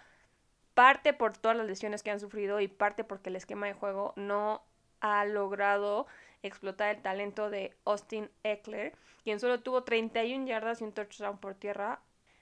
[0.74, 4.14] parte por todas las lesiones que han sufrido y parte porque el esquema de juego
[4.16, 4.62] no
[5.00, 6.08] ha logrado
[6.44, 11.56] explotar el talento de Austin Eckler, quien solo tuvo 31 yardas y un touchdown por
[11.56, 12.02] tierra,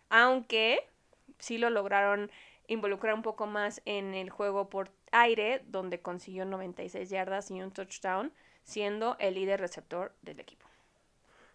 [0.10, 0.88] aunque
[1.40, 2.32] sí lo lograron
[2.68, 7.72] involucrar un poco más en el juego por aire, donde consiguió 96 yardas y un
[7.72, 10.73] touchdown, siendo el líder receptor del equipo.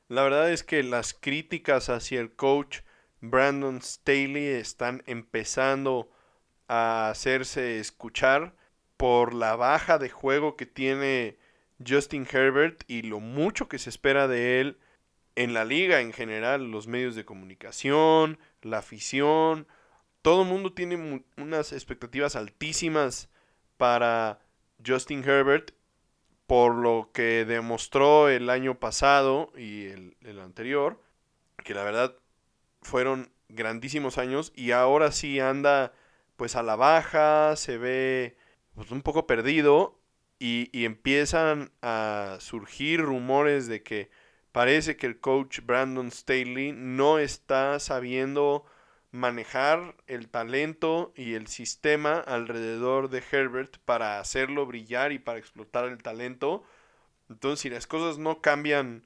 [0.08, 2.80] La verdad es que las críticas hacia el coach
[3.20, 6.10] Brandon Staley están empezando
[6.66, 8.54] a hacerse escuchar
[8.96, 11.38] por la baja de juego que tiene
[11.86, 14.78] Justin Herbert y lo mucho que se espera de él
[15.36, 19.68] en la liga en general, los medios de comunicación, la afición,
[20.22, 23.28] todo el mundo tiene unas expectativas altísimas
[23.76, 24.40] para
[24.84, 25.72] Justin Herbert
[26.48, 31.00] por lo que demostró el año pasado y el, el anterior,
[31.62, 32.16] que la verdad
[32.82, 35.92] fueron grandísimos años y ahora sí anda
[36.36, 38.36] pues a la baja, se ve
[38.74, 39.98] pues, un poco perdido
[40.38, 44.10] y, empiezan a surgir rumores de que
[44.52, 48.64] parece que el coach Brandon Staley no está sabiendo
[49.10, 55.86] manejar el talento y el sistema alrededor de Herbert para hacerlo brillar y para explotar
[55.86, 56.62] el talento.
[57.30, 59.04] Entonces, si las cosas no cambian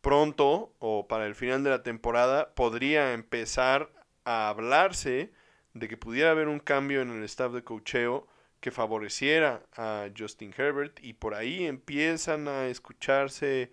[0.00, 3.90] pronto o para el final de la temporada, podría empezar
[4.24, 5.32] a hablarse
[5.72, 8.28] de que pudiera haber un cambio en el staff de cocheo
[8.60, 13.70] que favoreciera a Justin Herbert y por ahí empiezan a escucharse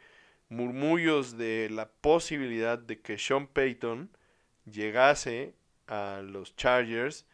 [0.49, 4.09] murmullos de la posibilidad de que Sean Payton
[4.65, 5.53] llegase
[5.87, 7.25] a los Chargers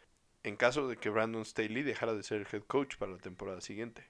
[0.44, 3.62] en caso de que Brandon Staley dejara de ser el head coach para la temporada
[3.62, 4.04] siguiente.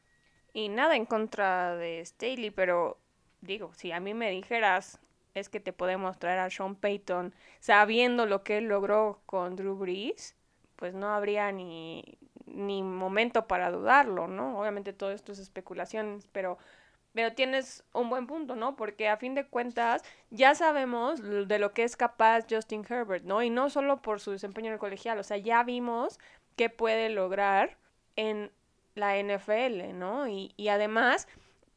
[0.54, 3.00] Y nada en contra de Staley, pero
[3.42, 5.00] digo, si a mí me dijeras
[5.34, 9.76] es que te podemos traer a Sean Payton sabiendo lo que él logró con Drew
[9.76, 10.36] Brees,
[10.76, 14.60] pues no habría ni, ni momento para dudarlo, ¿no?
[14.60, 16.58] Obviamente todo esto es especulación, pero,
[17.18, 18.76] pero tienes un buen punto, ¿no?
[18.76, 23.42] Porque a fin de cuentas ya sabemos de lo que es capaz Justin Herbert, ¿no?
[23.42, 26.20] Y no solo por su desempeño en el colegial, o sea, ya vimos
[26.56, 27.80] qué puede lograr
[28.18, 28.52] en
[28.94, 30.28] la NFL, ¿no?
[30.28, 31.28] Y, y además,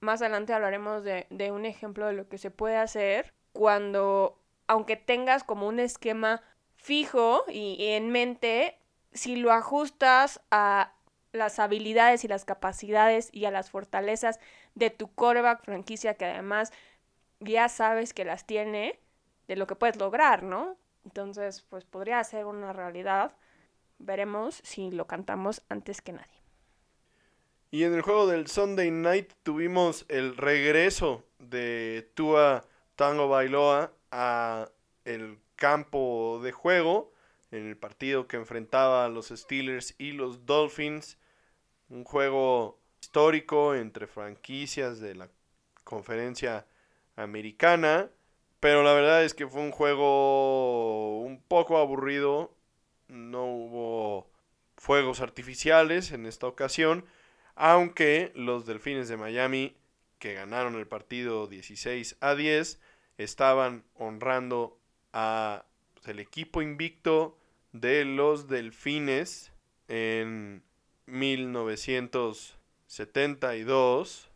[0.00, 4.96] más adelante hablaremos de, de un ejemplo de lo que se puede hacer cuando, aunque
[4.96, 6.42] tengas como un esquema
[6.76, 8.76] fijo y en mente,
[9.12, 10.92] si lo ajustas a
[11.32, 14.38] las habilidades y las capacidades y a las fortalezas
[14.74, 16.72] de tu coreback franquicia que además
[17.40, 18.98] ya sabes que las tiene,
[19.48, 20.76] de lo que puedes lograr, ¿no?
[21.04, 23.36] Entonces, pues podría ser una realidad.
[23.98, 26.40] Veremos si lo cantamos antes que nadie.
[27.70, 32.64] Y en el juego del Sunday Night tuvimos el regreso de Tua
[32.96, 34.68] Tango Bailoa a
[35.04, 37.12] el campo de juego
[37.52, 41.16] en el partido que enfrentaba a los Steelers y los Dolphins.
[41.88, 45.28] Un juego histórico entre franquicias de la
[45.84, 46.66] conferencia
[47.16, 48.10] americana.
[48.60, 52.54] Pero la verdad es que fue un juego un poco aburrido.
[53.08, 54.30] No hubo
[54.76, 57.04] fuegos artificiales en esta ocasión.
[57.54, 59.76] Aunque los Delfines de Miami,
[60.18, 62.80] que ganaron el partido 16 a 10,
[63.18, 64.78] estaban honrando
[65.12, 67.36] a pues, el equipo invicto
[67.72, 69.52] de los Delfines
[69.88, 70.62] en
[72.90, 74.28] 1972.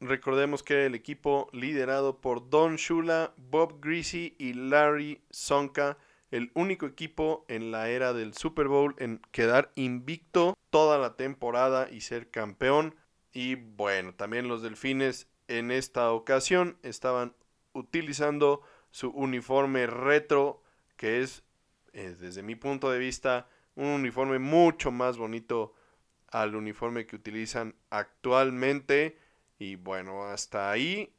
[0.00, 5.96] recordemos que el equipo liderado por Don Shula, Bob Greasy y Larry Sonka,
[6.30, 11.88] el único equipo en la era del Super Bowl en quedar invicto toda la temporada
[11.90, 12.96] y ser campeón.
[13.32, 17.34] Y bueno, también los Delfines en esta ocasión estaban
[17.72, 18.60] utilizando
[18.90, 20.62] su uniforme retro,
[20.98, 21.44] que es,
[21.94, 25.72] eh, desde mi punto de vista, un uniforme mucho más bonito
[26.34, 29.16] al uniforme que utilizan actualmente.
[29.56, 31.14] Y bueno, hasta ahí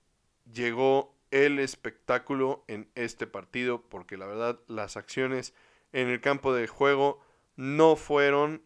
[0.52, 5.54] llegó el espectáculo en este partido, porque la verdad las acciones
[5.94, 7.22] en el campo de juego
[7.56, 8.62] no fueron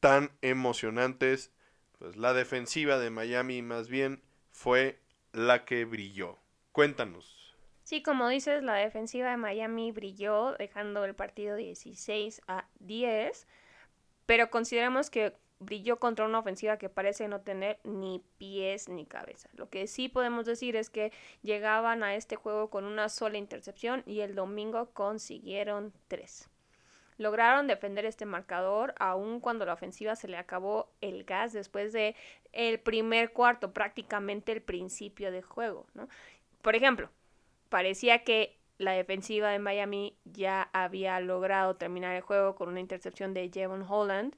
[0.00, 1.52] tan emocionantes.
[2.00, 4.98] Pues la defensiva de Miami más bien fue
[5.32, 6.36] la que brilló.
[6.72, 7.56] Cuéntanos.
[7.84, 13.46] Sí, como dices, la defensiva de Miami brilló, dejando el partido 16 a 10,
[14.26, 19.48] pero consideramos que brilló contra una ofensiva que parece no tener ni pies ni cabeza.
[19.54, 24.02] Lo que sí podemos decir es que llegaban a este juego con una sola intercepción
[24.06, 26.48] y el domingo consiguieron tres.
[27.18, 32.16] Lograron defender este marcador aun cuando la ofensiva se le acabó el gas después de
[32.52, 35.86] el primer cuarto, prácticamente el principio de juego,
[36.62, 37.10] Por ejemplo,
[37.68, 43.32] parecía que la defensiva de Miami ya había logrado terminar el juego con una intercepción
[43.34, 44.34] de Jevon Holland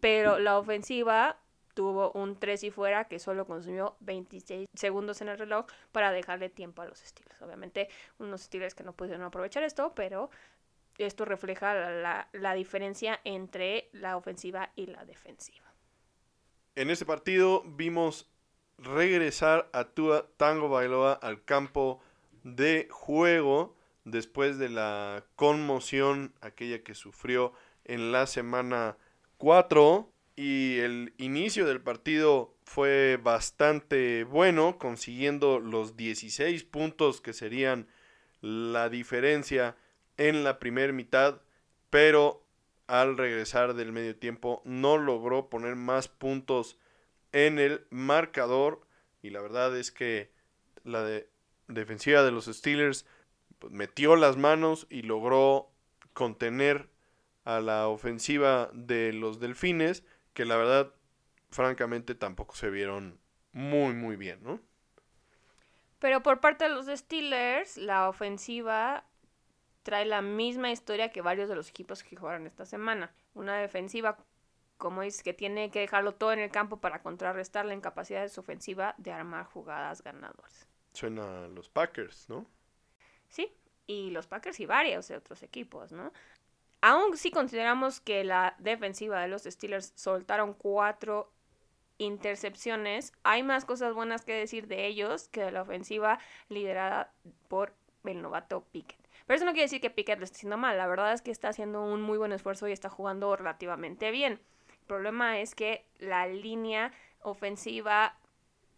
[0.00, 1.38] pero la ofensiva
[1.74, 6.48] tuvo un 3 y fuera que solo consumió 26 segundos en el reloj para dejarle
[6.48, 7.40] tiempo a los Steelers.
[7.42, 7.88] Obviamente
[8.18, 10.30] unos Steelers que no pudieron aprovechar esto, pero
[10.98, 15.72] esto refleja la, la diferencia entre la ofensiva y la defensiva.
[16.74, 18.28] En este partido vimos
[18.78, 22.00] regresar a Tua Tango Bailoa al campo
[22.42, 27.52] de juego después de la conmoción aquella que sufrió
[27.84, 28.96] en la semana
[29.40, 37.88] 4 y el inicio del partido fue bastante bueno, consiguiendo los 16 puntos que serían
[38.42, 39.76] la diferencia
[40.18, 41.40] en la primera mitad,
[41.88, 42.46] pero
[42.86, 46.78] al regresar del medio tiempo no logró poner más puntos
[47.32, 48.86] en el marcador.
[49.22, 50.30] Y la verdad es que
[50.84, 51.08] la
[51.66, 53.06] defensiva de los Steelers
[53.58, 55.70] pues, metió las manos y logró
[56.12, 56.89] contener
[57.44, 60.94] a la ofensiva de los Delfines, que la verdad,
[61.50, 63.18] francamente, tampoco se vieron
[63.52, 64.60] muy, muy bien, ¿no?
[65.98, 69.04] Pero por parte de los Steelers, la ofensiva
[69.82, 73.12] trae la misma historia que varios de los equipos que jugaron esta semana.
[73.34, 74.18] Una defensiva,
[74.78, 78.28] como es, que tiene que dejarlo todo en el campo para contrarrestar la incapacidad de
[78.28, 80.68] su ofensiva de armar jugadas ganadoras.
[80.92, 82.46] Suena a los Packers, ¿no?
[83.28, 83.52] Sí,
[83.86, 86.12] y los Packers y varios de otros equipos, ¿no?
[86.82, 91.30] Aún si consideramos que la defensiva de los Steelers soltaron cuatro
[91.98, 96.18] intercepciones, hay más cosas buenas que decir de ellos que de la ofensiva
[96.48, 97.12] liderada
[97.48, 97.74] por
[98.04, 98.98] el novato Pickett.
[99.26, 101.30] Pero eso no quiere decir que Pickett lo esté haciendo mal, la verdad es que
[101.30, 104.40] está haciendo un muy buen esfuerzo y está jugando relativamente bien.
[104.68, 108.16] El problema es que la línea ofensiva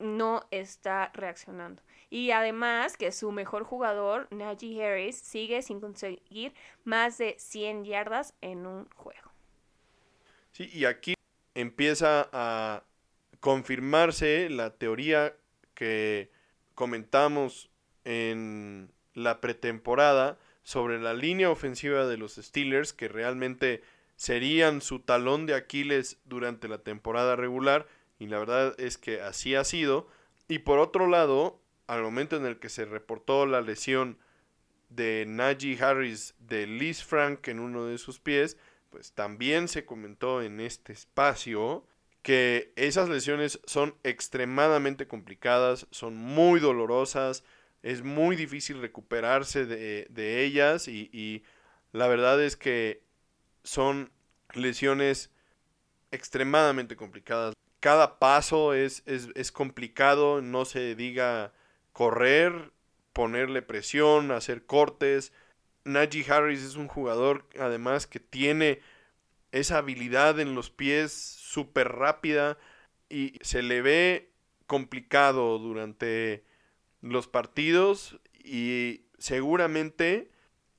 [0.01, 1.83] no está reaccionando.
[2.13, 6.53] Y además que su mejor jugador, Najee Harris, sigue sin conseguir
[6.85, 9.33] más de 100 yardas en un juego.
[10.51, 11.15] Sí, y aquí
[11.55, 12.83] empieza a
[13.41, 15.35] confirmarse la teoría
[15.73, 16.31] que
[16.75, 17.71] comentamos
[18.05, 23.83] en la pretemporada sobre la línea ofensiva de los Steelers, que realmente
[24.17, 27.87] serían su talón de Aquiles durante la temporada regular
[28.19, 30.09] y la verdad es que así ha sido.
[30.47, 31.62] Y por otro lado,
[31.95, 34.19] al momento en el que se reportó la lesión
[34.89, 38.57] de Najee Harris de Liz Frank en uno de sus pies,
[38.91, 41.87] pues también se comentó en este espacio
[42.23, 47.43] que esas lesiones son extremadamente complicadas, son muy dolorosas,
[47.83, 51.43] es muy difícil recuperarse de, ellas y, y
[51.93, 53.03] la verdad es que
[53.65, 54.13] son
[54.55, 55.31] lesiones
[56.13, 57.55] extremadamente complicadas.
[57.81, 61.53] Cada paso es, es, complicado, no se diga
[61.93, 62.73] correr,
[63.13, 65.33] ponerle presión, hacer cortes.
[65.85, 68.81] Najee Harris es un jugador además que tiene
[69.51, 72.59] esa habilidad en los pies súper rápida
[73.09, 74.33] y se le ve
[74.67, 76.45] complicado durante
[77.03, 80.31] los partidos y seguramente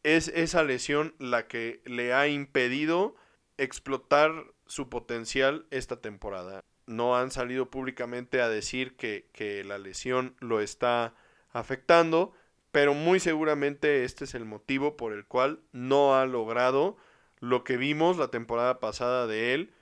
[0.01, 3.16] es esa lesión la que le ha impedido
[3.57, 4.32] explotar
[4.66, 11.14] su potencial esta temporada no han salido públicamente a decir que, la lesión lo está
[11.52, 12.34] afectando,
[12.72, 16.98] pero muy seguramente este es el motivo por el cual no ha logrado
[17.40, 19.74] lo que vimos la temporada pasada de él.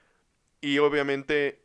[0.62, 1.62] Y obviamente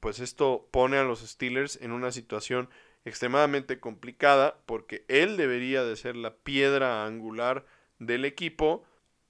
[0.00, 2.68] pues esto pone a los Steelers en una situación
[3.04, 7.66] extremadamente complicada porque él debería de ser la piedra angular
[7.98, 8.84] del equipo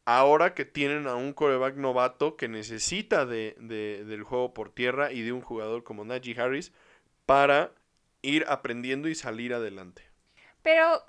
[0.09, 5.21] ahora que tienen a un coreback novato que necesita de, del juego por tierra y
[5.21, 6.73] de un jugador como Najee Harris
[7.27, 7.73] para
[8.23, 10.09] ir aprendiendo y salir adelante.
[10.63, 11.05] Pero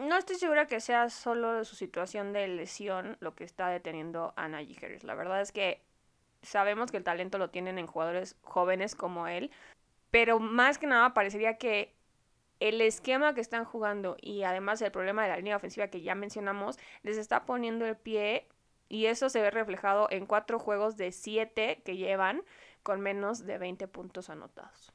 [0.00, 4.48] no estoy segura que sea solo su situación de lesión lo que está deteniendo a
[4.48, 5.04] Najee Harris.
[5.04, 5.82] La verdad es que
[6.40, 9.50] sabemos que el talento lo tienen en jugadores jóvenes como él,
[10.10, 11.97] pero más que nada parecería que
[12.60, 16.14] el esquema que están jugando y además el problema de la línea ofensiva que ya
[16.14, 18.48] mencionamos les está poniendo el pie
[18.88, 22.42] y eso se ve reflejado en cuatro juegos de siete que llevan
[22.82, 24.92] con menos de 20 puntos anotados.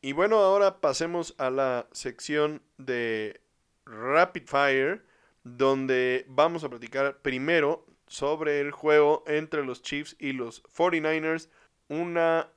[0.00, 3.40] Y bueno, ahora pasemos a la sección de
[3.84, 5.04] Rapid Fire,
[5.44, 11.48] donde vamos a platicar primero sobre el juego entre los Chiefs y los 49ers,
[11.88, 12.48] una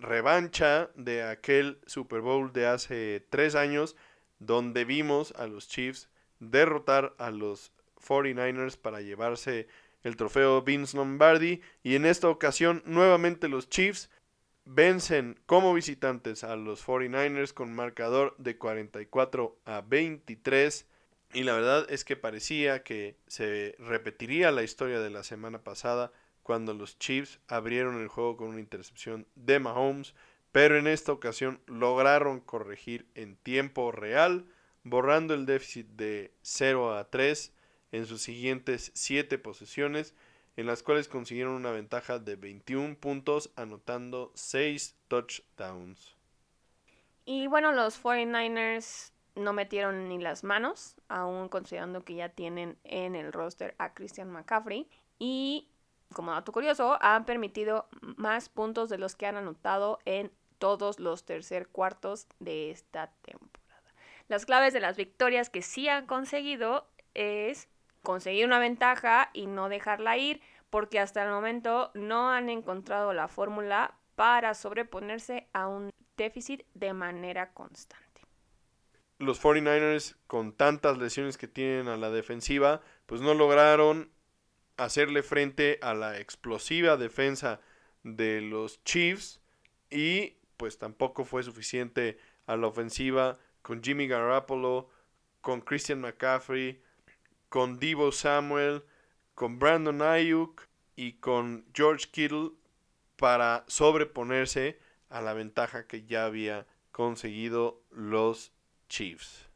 [0.00, 3.96] revancha de aquel Super Bowl de hace tres años,
[4.38, 6.08] donde vimos a los Chiefs
[6.40, 7.72] derrotar a los
[8.04, 9.68] 49ers para llevarse
[10.02, 11.60] el trofeo Vince Lombardi.
[11.82, 14.10] Y en esta ocasión, nuevamente los Chiefs
[14.64, 20.86] vencen como visitantes a los 49ers con marcador de 44 a 23.
[21.32, 26.10] Y la verdad es que parecía que se repetiría la historia de la semana pasada
[26.50, 30.16] cuando los Chiefs abrieron el juego con una intercepción de Mahomes,
[30.50, 34.46] pero en esta ocasión lograron corregir en tiempo real,
[34.82, 37.52] borrando el déficit de 0 a 3
[37.92, 40.16] en sus siguientes 7 posesiones,
[40.56, 46.16] en las cuales consiguieron una ventaja de 21 puntos, anotando 6 touchdowns.
[47.26, 53.14] Y bueno, los 49ers no metieron ni las manos, aún considerando que ya tienen en
[53.14, 54.88] el roster a Christian McCaffrey.
[55.20, 55.69] Y
[56.12, 61.24] como dato curioso, han permitido más puntos de los que han anotado en todos los
[61.24, 63.60] tercer cuartos de esta temporada.
[64.28, 67.68] Las claves de las victorias que sí han conseguido es
[68.02, 73.28] conseguir una ventaja y no dejarla ir, porque hasta el momento no han encontrado la
[73.28, 78.06] fórmula para sobreponerse a un déficit de manera constante.
[79.18, 84.10] Los 49ers, con tantas lesiones que tienen a la defensiva, pues no lograron
[84.84, 87.60] hacerle frente a la explosiva defensa
[88.02, 89.40] de los Chiefs
[89.90, 94.88] y pues tampoco fue suficiente a la ofensiva con Jimmy Garoppolo,
[95.42, 96.82] con Christian McCaffrey,
[97.48, 98.82] con Divo Samuel,
[99.34, 100.66] con Brandon Ayuk
[100.96, 102.52] y con George Kittle
[103.16, 104.78] para sobreponerse
[105.10, 108.52] a la ventaja que ya había conseguido los
[108.88, 109.49] Chiefs.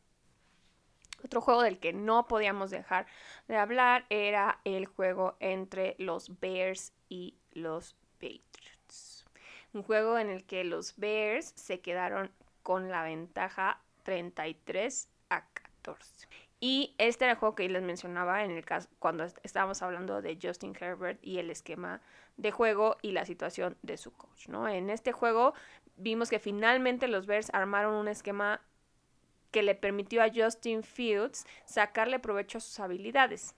[1.25, 3.07] Otro juego del que no podíamos dejar
[3.49, 9.25] de hablar era el juego entre los Bears y los Patriots.
[9.73, 12.31] Un juego en el que los Bears se quedaron
[12.63, 16.29] con la ventaja 33 a 14.
[16.61, 20.39] Y este era el juego que les mencionaba en el caso cuando estábamos hablando de
[20.41, 22.01] Justin Herbert y el esquema
[22.37, 24.69] de juego y la situación de su coach, ¿no?
[24.69, 25.55] En este juego
[25.97, 28.61] vimos que finalmente los Bears armaron un esquema
[29.55, 33.55] que le permitió a Justin Fields sacarle provecho a sus habilidades.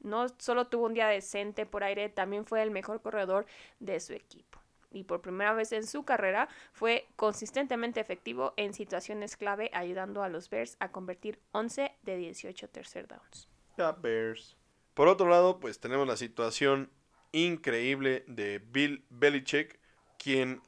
[0.00, 3.44] No solo tuvo un día decente por aire, también fue el mejor corredor
[3.78, 4.58] de su equipo.
[4.90, 10.30] Y por primera vez en su carrera fue consistentemente efectivo en situaciones clave, ayudando a
[10.30, 13.46] los Bears a convertir 11 de 18 tercer downs.
[14.00, 14.56] Bears.
[14.94, 16.90] Por otro lado, pues tenemos la situación
[17.32, 19.78] increíble de Bill Belichick,
[20.16, 20.62] quien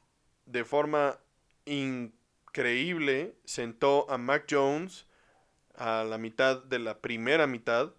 [0.45, 1.17] de forma
[1.65, 2.16] increíble
[2.47, 5.05] increíble sentó a Mac Jones
[5.75, 7.93] a la mitad de la primera mitad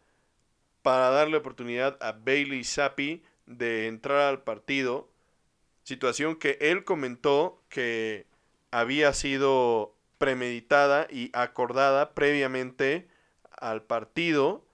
[0.82, 5.08] para darle oportunidad a Bailey Zappi de entrar al partido.
[5.84, 8.26] Situación que él comentó que
[8.70, 13.08] había sido premeditada y acordada previamente
[13.50, 14.64] al partido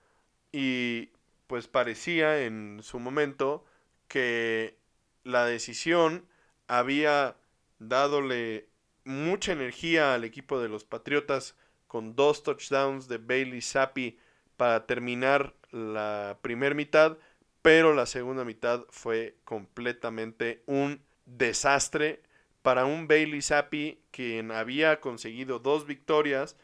[0.53, 1.11] y
[1.47, 3.64] pues parecía en su momento
[4.09, 4.79] que
[5.25, 6.27] la decisión
[6.68, 7.37] había
[7.79, 8.68] dadole
[9.05, 14.19] mucha energía al equipo de los Patriotas con dos touchdowns de Bailey Zappi
[14.57, 17.19] para terminar la primera mitad,
[17.63, 22.23] pero la segunda mitad fue completamente un desastre
[22.63, 26.57] para un Bailey Zappi quien había conseguido dos victorias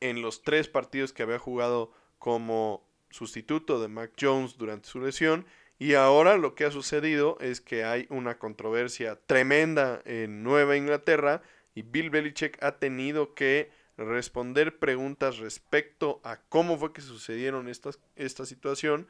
[0.00, 5.46] en los tres partidos que había jugado como sustituto de Mac Jones durante su lesión.
[5.78, 11.42] Y ahora lo que ha sucedido es que hay una controversia tremenda en Nueva Inglaterra
[11.76, 18.00] y Bill Belichick ha tenido que responder preguntas respecto a cómo fue que sucedieron estas,
[18.16, 19.06] esta situación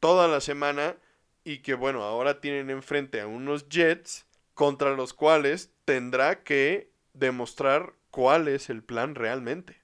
[0.00, 0.96] toda la semana
[1.44, 7.94] y que bueno, ahora tienen enfrente a unos Jets contra los cuales tendrá que demostrar
[8.10, 9.80] cuál es el plan realmente.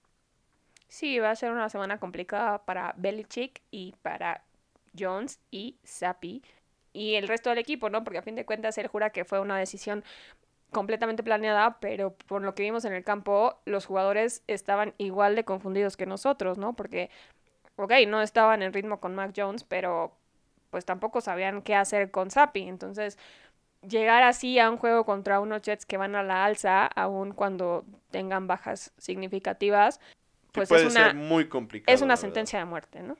[0.89, 4.45] Sí, va a ser una semana complicada para Belichick y para
[4.99, 6.43] Jones y Sapi
[6.93, 8.03] y el resto del equipo, ¿no?
[8.03, 10.05] Porque a fin de cuentas él jura que fue una decisión
[10.75, 15.45] completamente planeada, pero por lo que vimos en el campo, los jugadores estaban igual de
[15.45, 16.75] confundidos que nosotros, ¿no?
[16.75, 17.09] Porque,
[17.77, 20.13] ok, no estaban en ritmo con Mac Jones, pero
[20.69, 22.69] pues tampoco sabían qué hacer con Sapi.
[22.69, 23.17] Entonces,
[23.89, 27.85] llegar así a un juego contra unos Jets que van a la alza, aun cuando
[28.11, 30.01] tengan bajas significativas,
[30.53, 31.95] pues puede es una, ser muy complicado.
[31.95, 32.21] es una verdad.
[32.21, 33.17] sentencia de muerte, ¿no?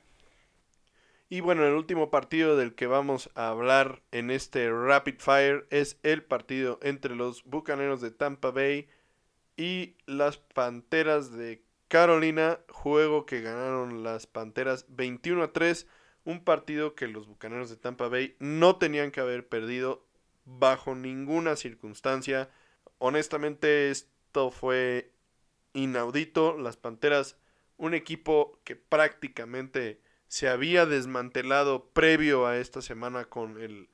[1.27, 5.97] Y bueno, el último partido del que vamos a hablar en este Rapid Fire es
[6.03, 8.87] el partido entre los Bucaneros de Tampa Bay
[9.57, 15.87] y las Panteras de Carolina, juego que ganaron las Panteras 21 a 3,
[16.25, 20.05] un partido que los Bucaneros de Tampa Bay no tenían que haber perdido
[20.45, 22.51] bajo ninguna circunstancia.
[22.99, 25.11] Honestamente esto fue
[25.73, 27.35] inaudito, las Panteras,
[27.77, 33.89] un equipo que prácticamente se había desmantelado previo a esta semana con el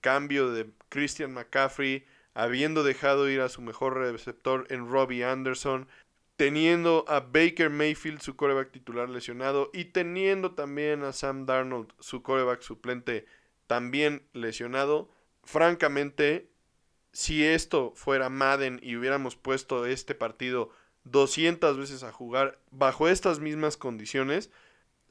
[0.00, 2.04] cambio de Christian McCaffrey,
[2.34, 5.88] habiendo dejado ir a su mejor receptor en Robbie Anderson,
[6.36, 12.22] teniendo a Baker Mayfield, su coreback titular lesionado, y teniendo también a Sam Darnold, su
[12.22, 13.26] coreback suplente,
[13.66, 15.10] también lesionado.
[15.44, 16.50] Francamente,
[17.12, 20.70] si esto fuera Madden y hubiéramos puesto este partido
[21.04, 24.50] 200 veces a jugar bajo estas mismas condiciones,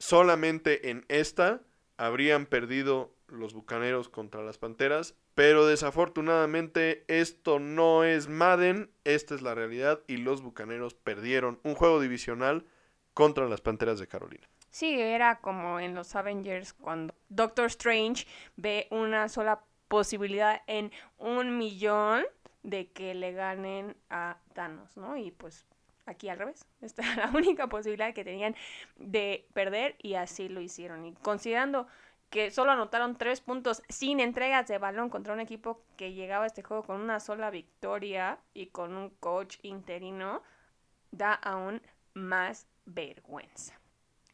[0.02, 1.60] solamente en esta
[1.96, 9.42] habrían perdido los Bucaneros contra las Panteras, pero desafortunadamente esto no es Madden, esta es
[9.42, 12.66] la realidad y los Bucaneros perdieron un juego divisional
[13.14, 14.48] contra las Panteras de Carolina.
[14.70, 18.26] Sí, era como en los Avengers cuando Doctor Strange
[18.56, 22.24] ve una sola posibilidad en un millón
[22.64, 25.16] de que le ganen a Thanos, ¿no?
[25.16, 25.64] Y pues
[26.06, 26.66] aquí al revés.
[26.80, 28.54] Esta era la única posibilidad que tenían
[28.96, 31.06] de perder y así lo hicieron.
[31.06, 31.86] Y considerando
[32.30, 36.46] que solo anotaron tres puntos sin entregas de balón contra un equipo que llegaba a
[36.46, 40.42] este juego con una sola victoria y con un coach interino,
[41.10, 41.82] da aún
[42.14, 43.78] más vergüenza.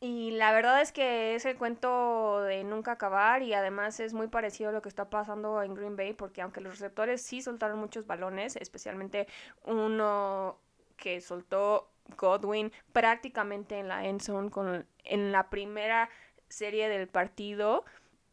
[0.00, 4.28] Y la verdad es que es el cuento de nunca acabar y además es muy
[4.28, 7.80] parecido a lo que está pasando en Green Bay porque aunque los receptores sí soltaron
[7.80, 9.26] muchos balones, especialmente
[9.64, 10.60] uno
[10.99, 16.11] que soltó Godwin prácticamente en la end zone con, en la primera
[16.49, 17.84] serie del partido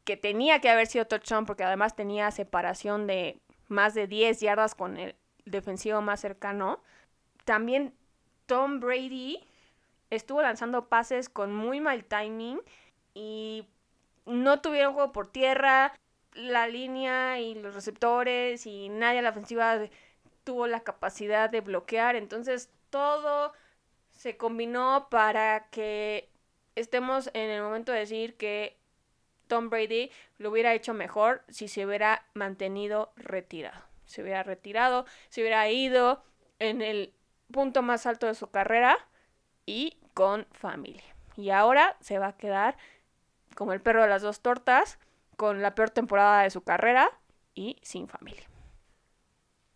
[0.04, 4.76] que tenía que haber sido touchdown porque además tenía separación de más de 10 yardas
[4.76, 6.80] con el defensivo más cercano.
[7.44, 7.94] También
[8.46, 9.40] Tom Brady
[10.10, 12.62] estuvo lanzando pases con muy mal timing
[13.14, 13.68] y
[14.26, 15.94] no tuvieron juego por tierra.
[16.34, 19.80] La línea y los receptores y nadie a la ofensiva
[20.46, 22.16] tuvo la capacidad de bloquear.
[22.16, 23.52] Entonces todo
[24.14, 26.30] se combinó para que
[26.76, 28.78] estemos en el momento de decir que
[29.48, 33.84] Tom Brady lo hubiera hecho mejor si se hubiera mantenido retirado.
[34.06, 36.24] Se hubiera retirado, se hubiera ido
[36.60, 37.14] en el
[37.52, 38.98] punto más alto de su carrera
[39.66, 41.16] y con familia.
[41.36, 42.78] Y ahora se va a quedar
[43.56, 45.00] como el perro de las dos tortas,
[45.38, 47.10] con la peor temporada de su carrera
[47.54, 48.48] y sin familia.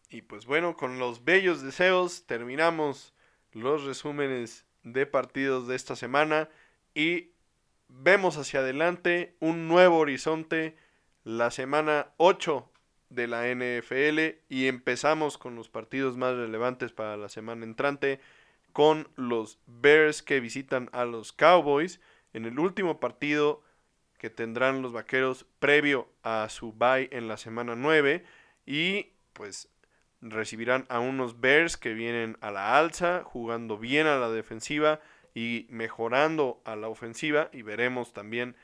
[0.10, 3.14] Y pues bueno, con los bellos deseos terminamos
[3.51, 6.49] los resúmenes de partidos de esta semana
[6.95, 7.32] y
[7.88, 10.76] vemos hacia adelante un nuevo horizonte
[11.24, 12.70] la semana 8
[13.10, 18.20] de la NFL y empezamos con los partidos más relevantes para la semana entrante
[18.74, 21.99] con los Bears que visitan a los Cowboys
[22.34, 23.64] en el último partido
[24.18, 28.24] que tendrán los Vaqueros previo a su bye en la semana 9
[28.66, 29.70] y pues
[30.22, 34.99] recibirán a unos Bears que vienen a la alza, jugando bien a la defensiva
[35.34, 38.55] y mejorando a la ofensiva y veremos también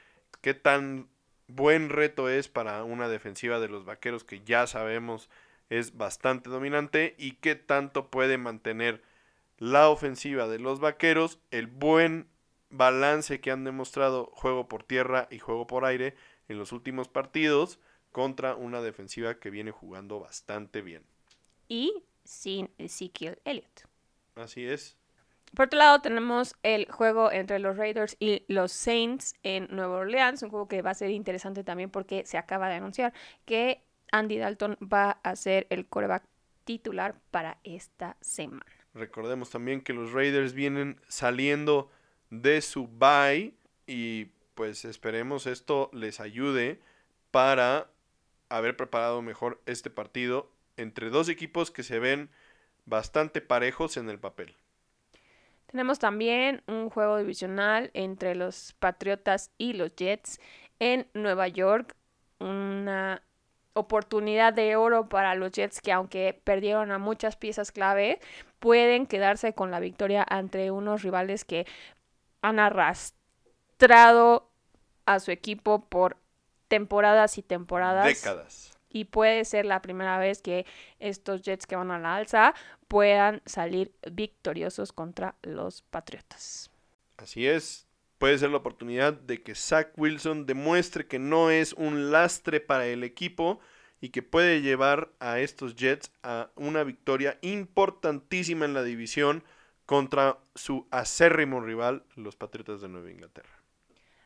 [0.41, 1.07] qué tan
[1.47, 5.29] buen reto es para una defensiva de los Vaqueros que ya sabemos
[5.69, 9.01] es bastante dominante y qué tanto puede mantener
[9.57, 12.27] la ofensiva de los Vaqueros, el buen
[12.69, 16.15] balance que han demostrado juego por tierra y juego por aire
[16.49, 17.79] en los últimos partidos
[18.11, 21.03] contra una defensiva que viene jugando bastante bien.
[21.67, 23.81] Y sin Ezekiel Elliott.
[24.35, 24.97] Así es.
[25.55, 30.43] Por otro lado, tenemos el juego entre los Raiders y los Saints en Nueva Orleans,
[30.43, 33.13] un juego que va a ser interesante también porque se acaba de anunciar
[33.45, 36.23] que Andy Dalton va a ser el coreback
[36.65, 38.65] titular para esta semana.
[38.93, 41.89] Recordemos también que los Raiders vienen saliendo
[42.29, 43.53] de su bye
[43.87, 46.79] y pues esperemos esto les ayude
[47.31, 47.89] para
[48.49, 52.29] haber preparado mejor este partido entre dos equipos que se ven
[52.85, 54.55] bastante parejos en el papel.
[55.67, 60.39] Tenemos también un juego divisional entre los Patriotas y los Jets
[60.79, 61.95] en Nueva York.
[62.39, 63.23] Una
[63.73, 68.19] oportunidad de oro para los Jets que aunque perdieron a muchas piezas clave,
[68.59, 71.65] pueden quedarse con la victoria ante unos rivales que
[72.41, 74.49] han arrastrado
[75.05, 76.17] a su equipo por
[76.67, 78.05] temporadas y temporadas.
[78.05, 78.74] Décadas.
[78.95, 80.65] Y puede ser la primera vez que
[80.99, 82.55] estos Jets que van a la alza
[82.87, 86.71] puedan salir victoriosos contra los Patriotas.
[87.17, 87.87] Así es,
[88.19, 92.85] puede ser la oportunidad de que Zach Wilson demuestre que no es un lastre para
[92.85, 93.59] el equipo
[93.99, 99.43] y que puede llevar a estos Jets a una victoria importantísima en la división
[99.85, 103.59] contra su acérrimo rival, los Patriotas de Nueva Inglaterra.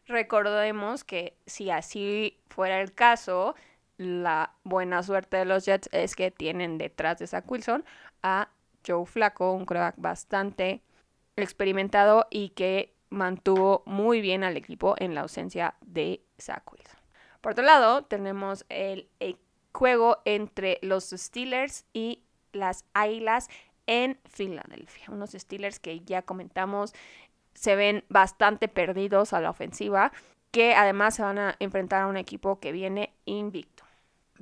[0.06, 3.56] Recordemos que si así fuera el caso,
[4.00, 7.84] la buena suerte de los Jets es que tienen detrás de Zach Wilson
[8.24, 8.48] a
[8.88, 10.82] Joe Flaco, un quarterback bastante
[11.36, 17.00] experimentado y que mantuvo muy bien al equipo en la ausencia de Zach Wilson.
[17.42, 19.10] Por otro lado, tenemos el
[19.74, 22.24] juego entre los Steelers y
[22.54, 23.50] las Águilas
[23.86, 25.08] en Filadelfia.
[25.10, 26.94] Unos Steelers que ya comentamos
[27.54, 30.14] se ven bastante perdidos a la ofensiva,
[30.52, 33.79] que además se van a enfrentar a un equipo que viene invicto.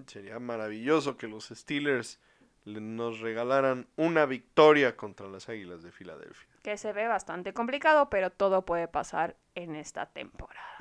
[0.06, 2.20] Sería maravilloso que los Steelers
[2.66, 6.50] nos regalaran una victoria contra las Águilas de Filadelfia.
[6.64, 10.78] Que se ve bastante complicado, pero todo puede pasar en esta temporada.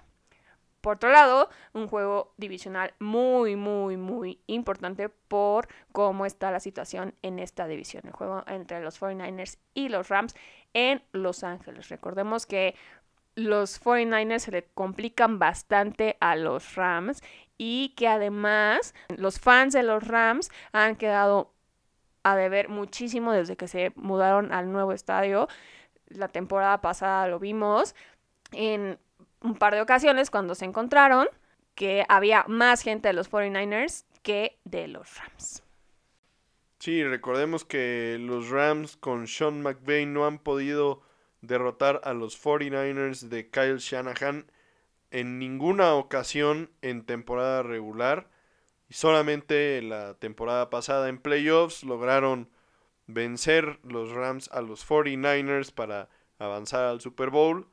[0.80, 7.14] Por otro lado, un juego divisional muy, muy, muy importante por cómo está la situación
[7.22, 8.04] en esta división.
[8.06, 10.36] El juego entre los 49ers y los Rams
[10.74, 11.88] en Los Ángeles.
[11.88, 12.76] Recordemos que
[13.34, 17.20] los 49ers se le complican bastante a los Rams
[17.58, 21.52] y que además los fans de los Rams han quedado
[22.22, 25.48] a deber muchísimo desde que se mudaron al nuevo estadio.
[26.08, 27.94] La temporada pasada lo vimos
[28.52, 28.98] en
[29.42, 31.28] un par de ocasiones cuando se encontraron
[31.74, 35.62] que había más gente de los 49ers que de los Rams.
[36.80, 41.02] Sí, recordemos que los Rams con Sean McVay no han podido
[41.42, 44.50] derrotar a los 49ers de Kyle Shanahan
[45.10, 48.28] en ninguna ocasión en temporada regular.
[48.88, 52.48] Y solamente la temporada pasada en playoffs lograron
[53.06, 57.66] vencer los Rams a los 49ers para avanzar al Super Bowl.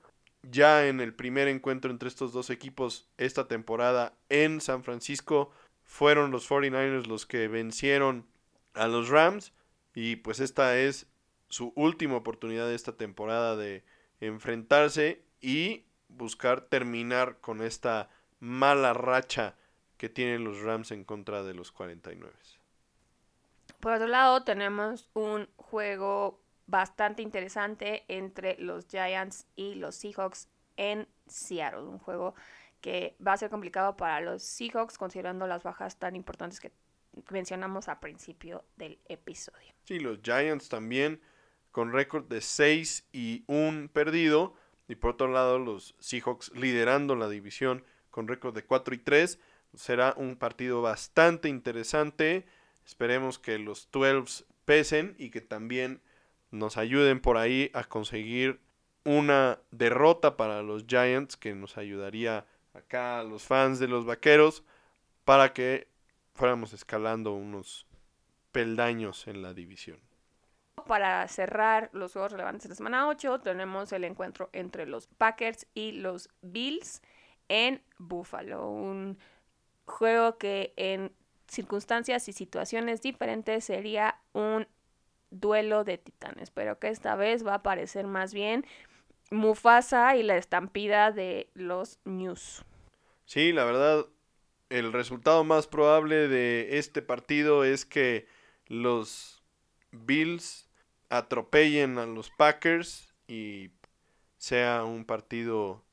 [0.44, 5.52] Ya en el primer encuentro entre estos dos equipos esta temporada en San Francisco
[5.84, 8.26] fueron los 49ers los que vencieron
[8.74, 9.54] a los Rams.
[9.96, 11.08] Y pues esta es
[11.50, 13.84] su última oportunidad de esta temporada de
[14.20, 15.24] enfrentarse.
[15.40, 15.86] Y
[16.18, 18.10] buscar terminar con esta
[18.40, 19.56] mala racha
[19.98, 22.34] que tienen los Rams en contra de los 49.
[23.80, 30.48] Por otro lado, tenemos un juego bastante interesante entre los Giants y los Seahawks
[30.78, 31.82] en Seattle.
[31.82, 32.36] Un juego
[32.82, 36.72] que va a ser complicado para los Seahawks considerando las bajas tan importantes que
[37.30, 39.74] mencionamos al principio del episodio.
[39.86, 41.22] Sí, los Giants también
[41.72, 44.56] con récord de 6 y 1 perdido.
[44.94, 49.40] Y por otro lado, los Seahawks liderando la división con récord de 4 y 3.
[49.74, 52.46] Será un partido bastante interesante.
[52.86, 56.00] Esperemos que los 12 pesen y que también
[56.52, 58.60] nos ayuden por ahí a conseguir
[59.04, 64.64] una derrota para los Giants que nos ayudaría acá a los fans de los Vaqueros
[65.26, 65.88] para que
[66.36, 67.88] fuéramos escalando unos
[68.52, 69.98] peldaños en la división.
[70.88, 75.68] Para cerrar los juegos relevantes de la semana 8 tenemos el encuentro entre los Packers
[75.74, 77.02] y los Bills
[77.48, 78.70] en Buffalo.
[78.70, 79.18] Un
[79.86, 81.12] juego que en
[81.48, 84.68] circunstancias y situaciones diferentes sería un
[85.30, 88.66] duelo de titanes, pero que esta vez va a aparecer más bien
[89.32, 92.64] Mufasa y la estampida de los News.
[93.26, 94.06] Sí, la verdad,
[94.70, 98.28] el resultado más probable de este partido es que
[98.68, 99.42] los
[99.92, 100.70] Bills
[101.18, 103.72] atropellen a los Packers y
[104.38, 105.84] sea un partido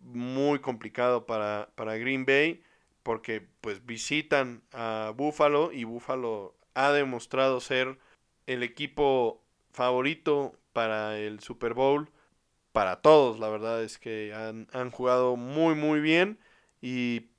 [0.00, 2.62] muy complicado para, para Green Bay
[3.02, 7.98] porque pues visitan a Buffalo y Buffalo ha demostrado ser
[8.46, 12.10] el equipo favorito para el Super Bowl.
[12.72, 16.38] Para todos, la verdad es que han, jugado muy muy bien
[16.80, 17.30] y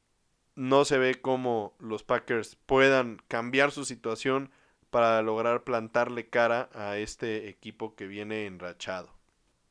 [0.55, 4.51] no se ve cómo los Packers puedan cambiar su situación
[4.91, 9.09] para lograr plantarle cara a este equipo que viene enrachado.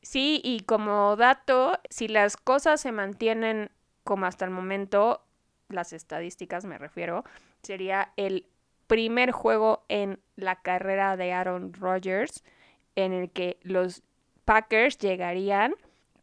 [0.01, 3.69] Sí, y como dato, si las cosas se mantienen
[4.03, 5.23] como hasta el momento,
[5.69, 7.23] las estadísticas me refiero,
[7.61, 8.47] sería el
[8.87, 12.43] primer juego en la carrera de Aaron Rodgers
[12.95, 14.01] en el que los
[14.43, 15.75] Packers llegarían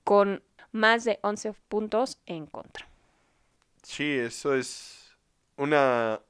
[0.02, 0.42] con
[0.72, 2.86] más de 11 puntos en contra.
[3.82, 5.16] Sí, eso es
[5.56, 6.20] una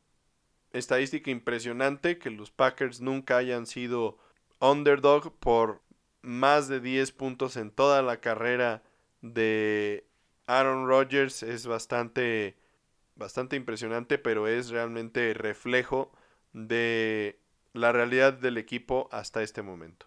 [0.73, 4.19] estadística impresionante que los Packers nunca hayan sido
[4.61, 5.83] underdog por
[6.23, 8.83] más de 10 puntos en toda la carrera
[9.23, 10.07] de
[10.47, 12.57] Aaron Rodgers es bastante
[13.19, 16.13] bastante impresionante, pero es realmente reflejo
[16.53, 17.41] de
[17.73, 20.07] la realidad del equipo hasta este momento.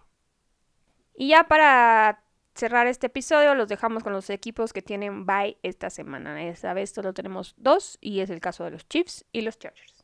[1.13, 2.23] Y ya para
[2.55, 6.43] cerrar este episodio, los dejamos con los equipos que tienen bye esta semana.
[6.47, 10.00] Esta vez solo tenemos dos y es el caso de los Chiefs y los Chargers.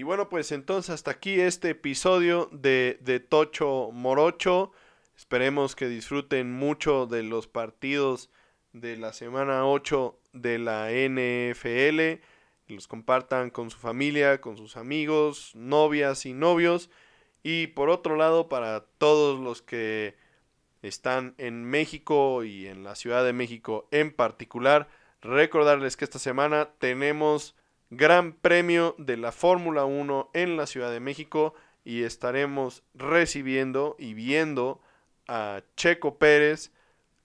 [0.00, 4.72] Y bueno, pues entonces hasta aquí este episodio de, de Tocho Morocho.
[5.14, 8.30] Esperemos que disfruten mucho de los partidos
[8.72, 12.24] de la semana 8 de la NFL.
[12.72, 16.88] Los compartan con su familia, con sus amigos, novias y novios.
[17.42, 20.16] Y por otro lado, para todos los que
[20.80, 24.88] están en México y en la Ciudad de México en particular,
[25.20, 27.54] recordarles que esta semana tenemos
[27.90, 34.14] Gran Premio de la Fórmula 1 en la Ciudad de México y estaremos recibiendo y
[34.14, 34.80] viendo
[35.26, 36.70] a Checo Pérez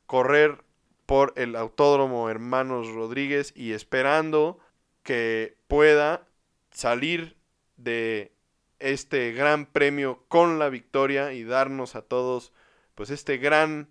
[0.08, 0.64] correr
[1.06, 4.60] por el Autódromo Hermanos Rodríguez y esperando
[5.04, 6.28] que pueda
[6.72, 7.38] salir
[7.78, 8.32] de
[8.80, 12.54] este gran premio con la victoria y darnos a todos
[12.96, 13.90] pues este gran,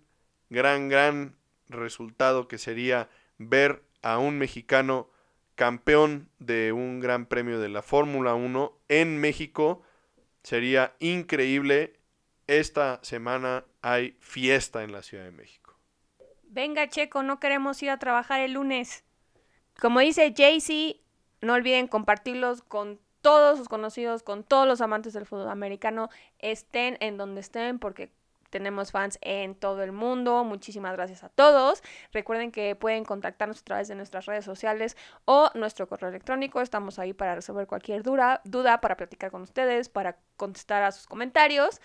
[0.49, 1.37] gran, gran
[1.69, 5.09] resultado que sería ver a un mexicano
[5.55, 9.81] campeón de un gran premio de la Fórmula 1 en México.
[10.43, 11.99] Sería increíble.
[12.47, 15.75] Esta semana hay fiesta en la Ciudad de México.
[16.43, 19.03] Venga, Checo, no queremos ir a trabajar el lunes.
[19.79, 21.01] Como dice Jaycee,
[21.41, 26.97] no olviden compartirlos con todos sus conocidos, con todos los amantes del fútbol americano, estén
[26.99, 28.11] en donde estén, porque
[28.55, 30.45] tenemos fans en todo el mundo.
[30.45, 31.83] Muchísimas gracias a todos.
[32.13, 34.95] Recuerden que pueden contactarnos a través de nuestras redes sociales
[35.25, 36.61] o nuestro correo electrónico.
[36.61, 41.05] Estamos ahí para resolver cualquier duda, duda para platicar con ustedes, para contestar a sus
[41.05, 41.81] comentarios.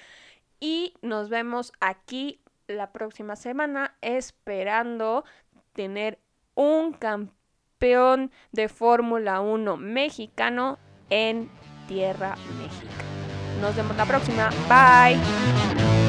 [0.60, 5.24] Y nos vemos aquí la próxima semana esperando
[5.72, 6.20] tener
[6.54, 11.50] un campeón de Fórmula 1 mexicano en
[11.88, 12.92] Tierra México.
[13.60, 14.50] Nos vemos la próxima.
[14.68, 15.99] Bye.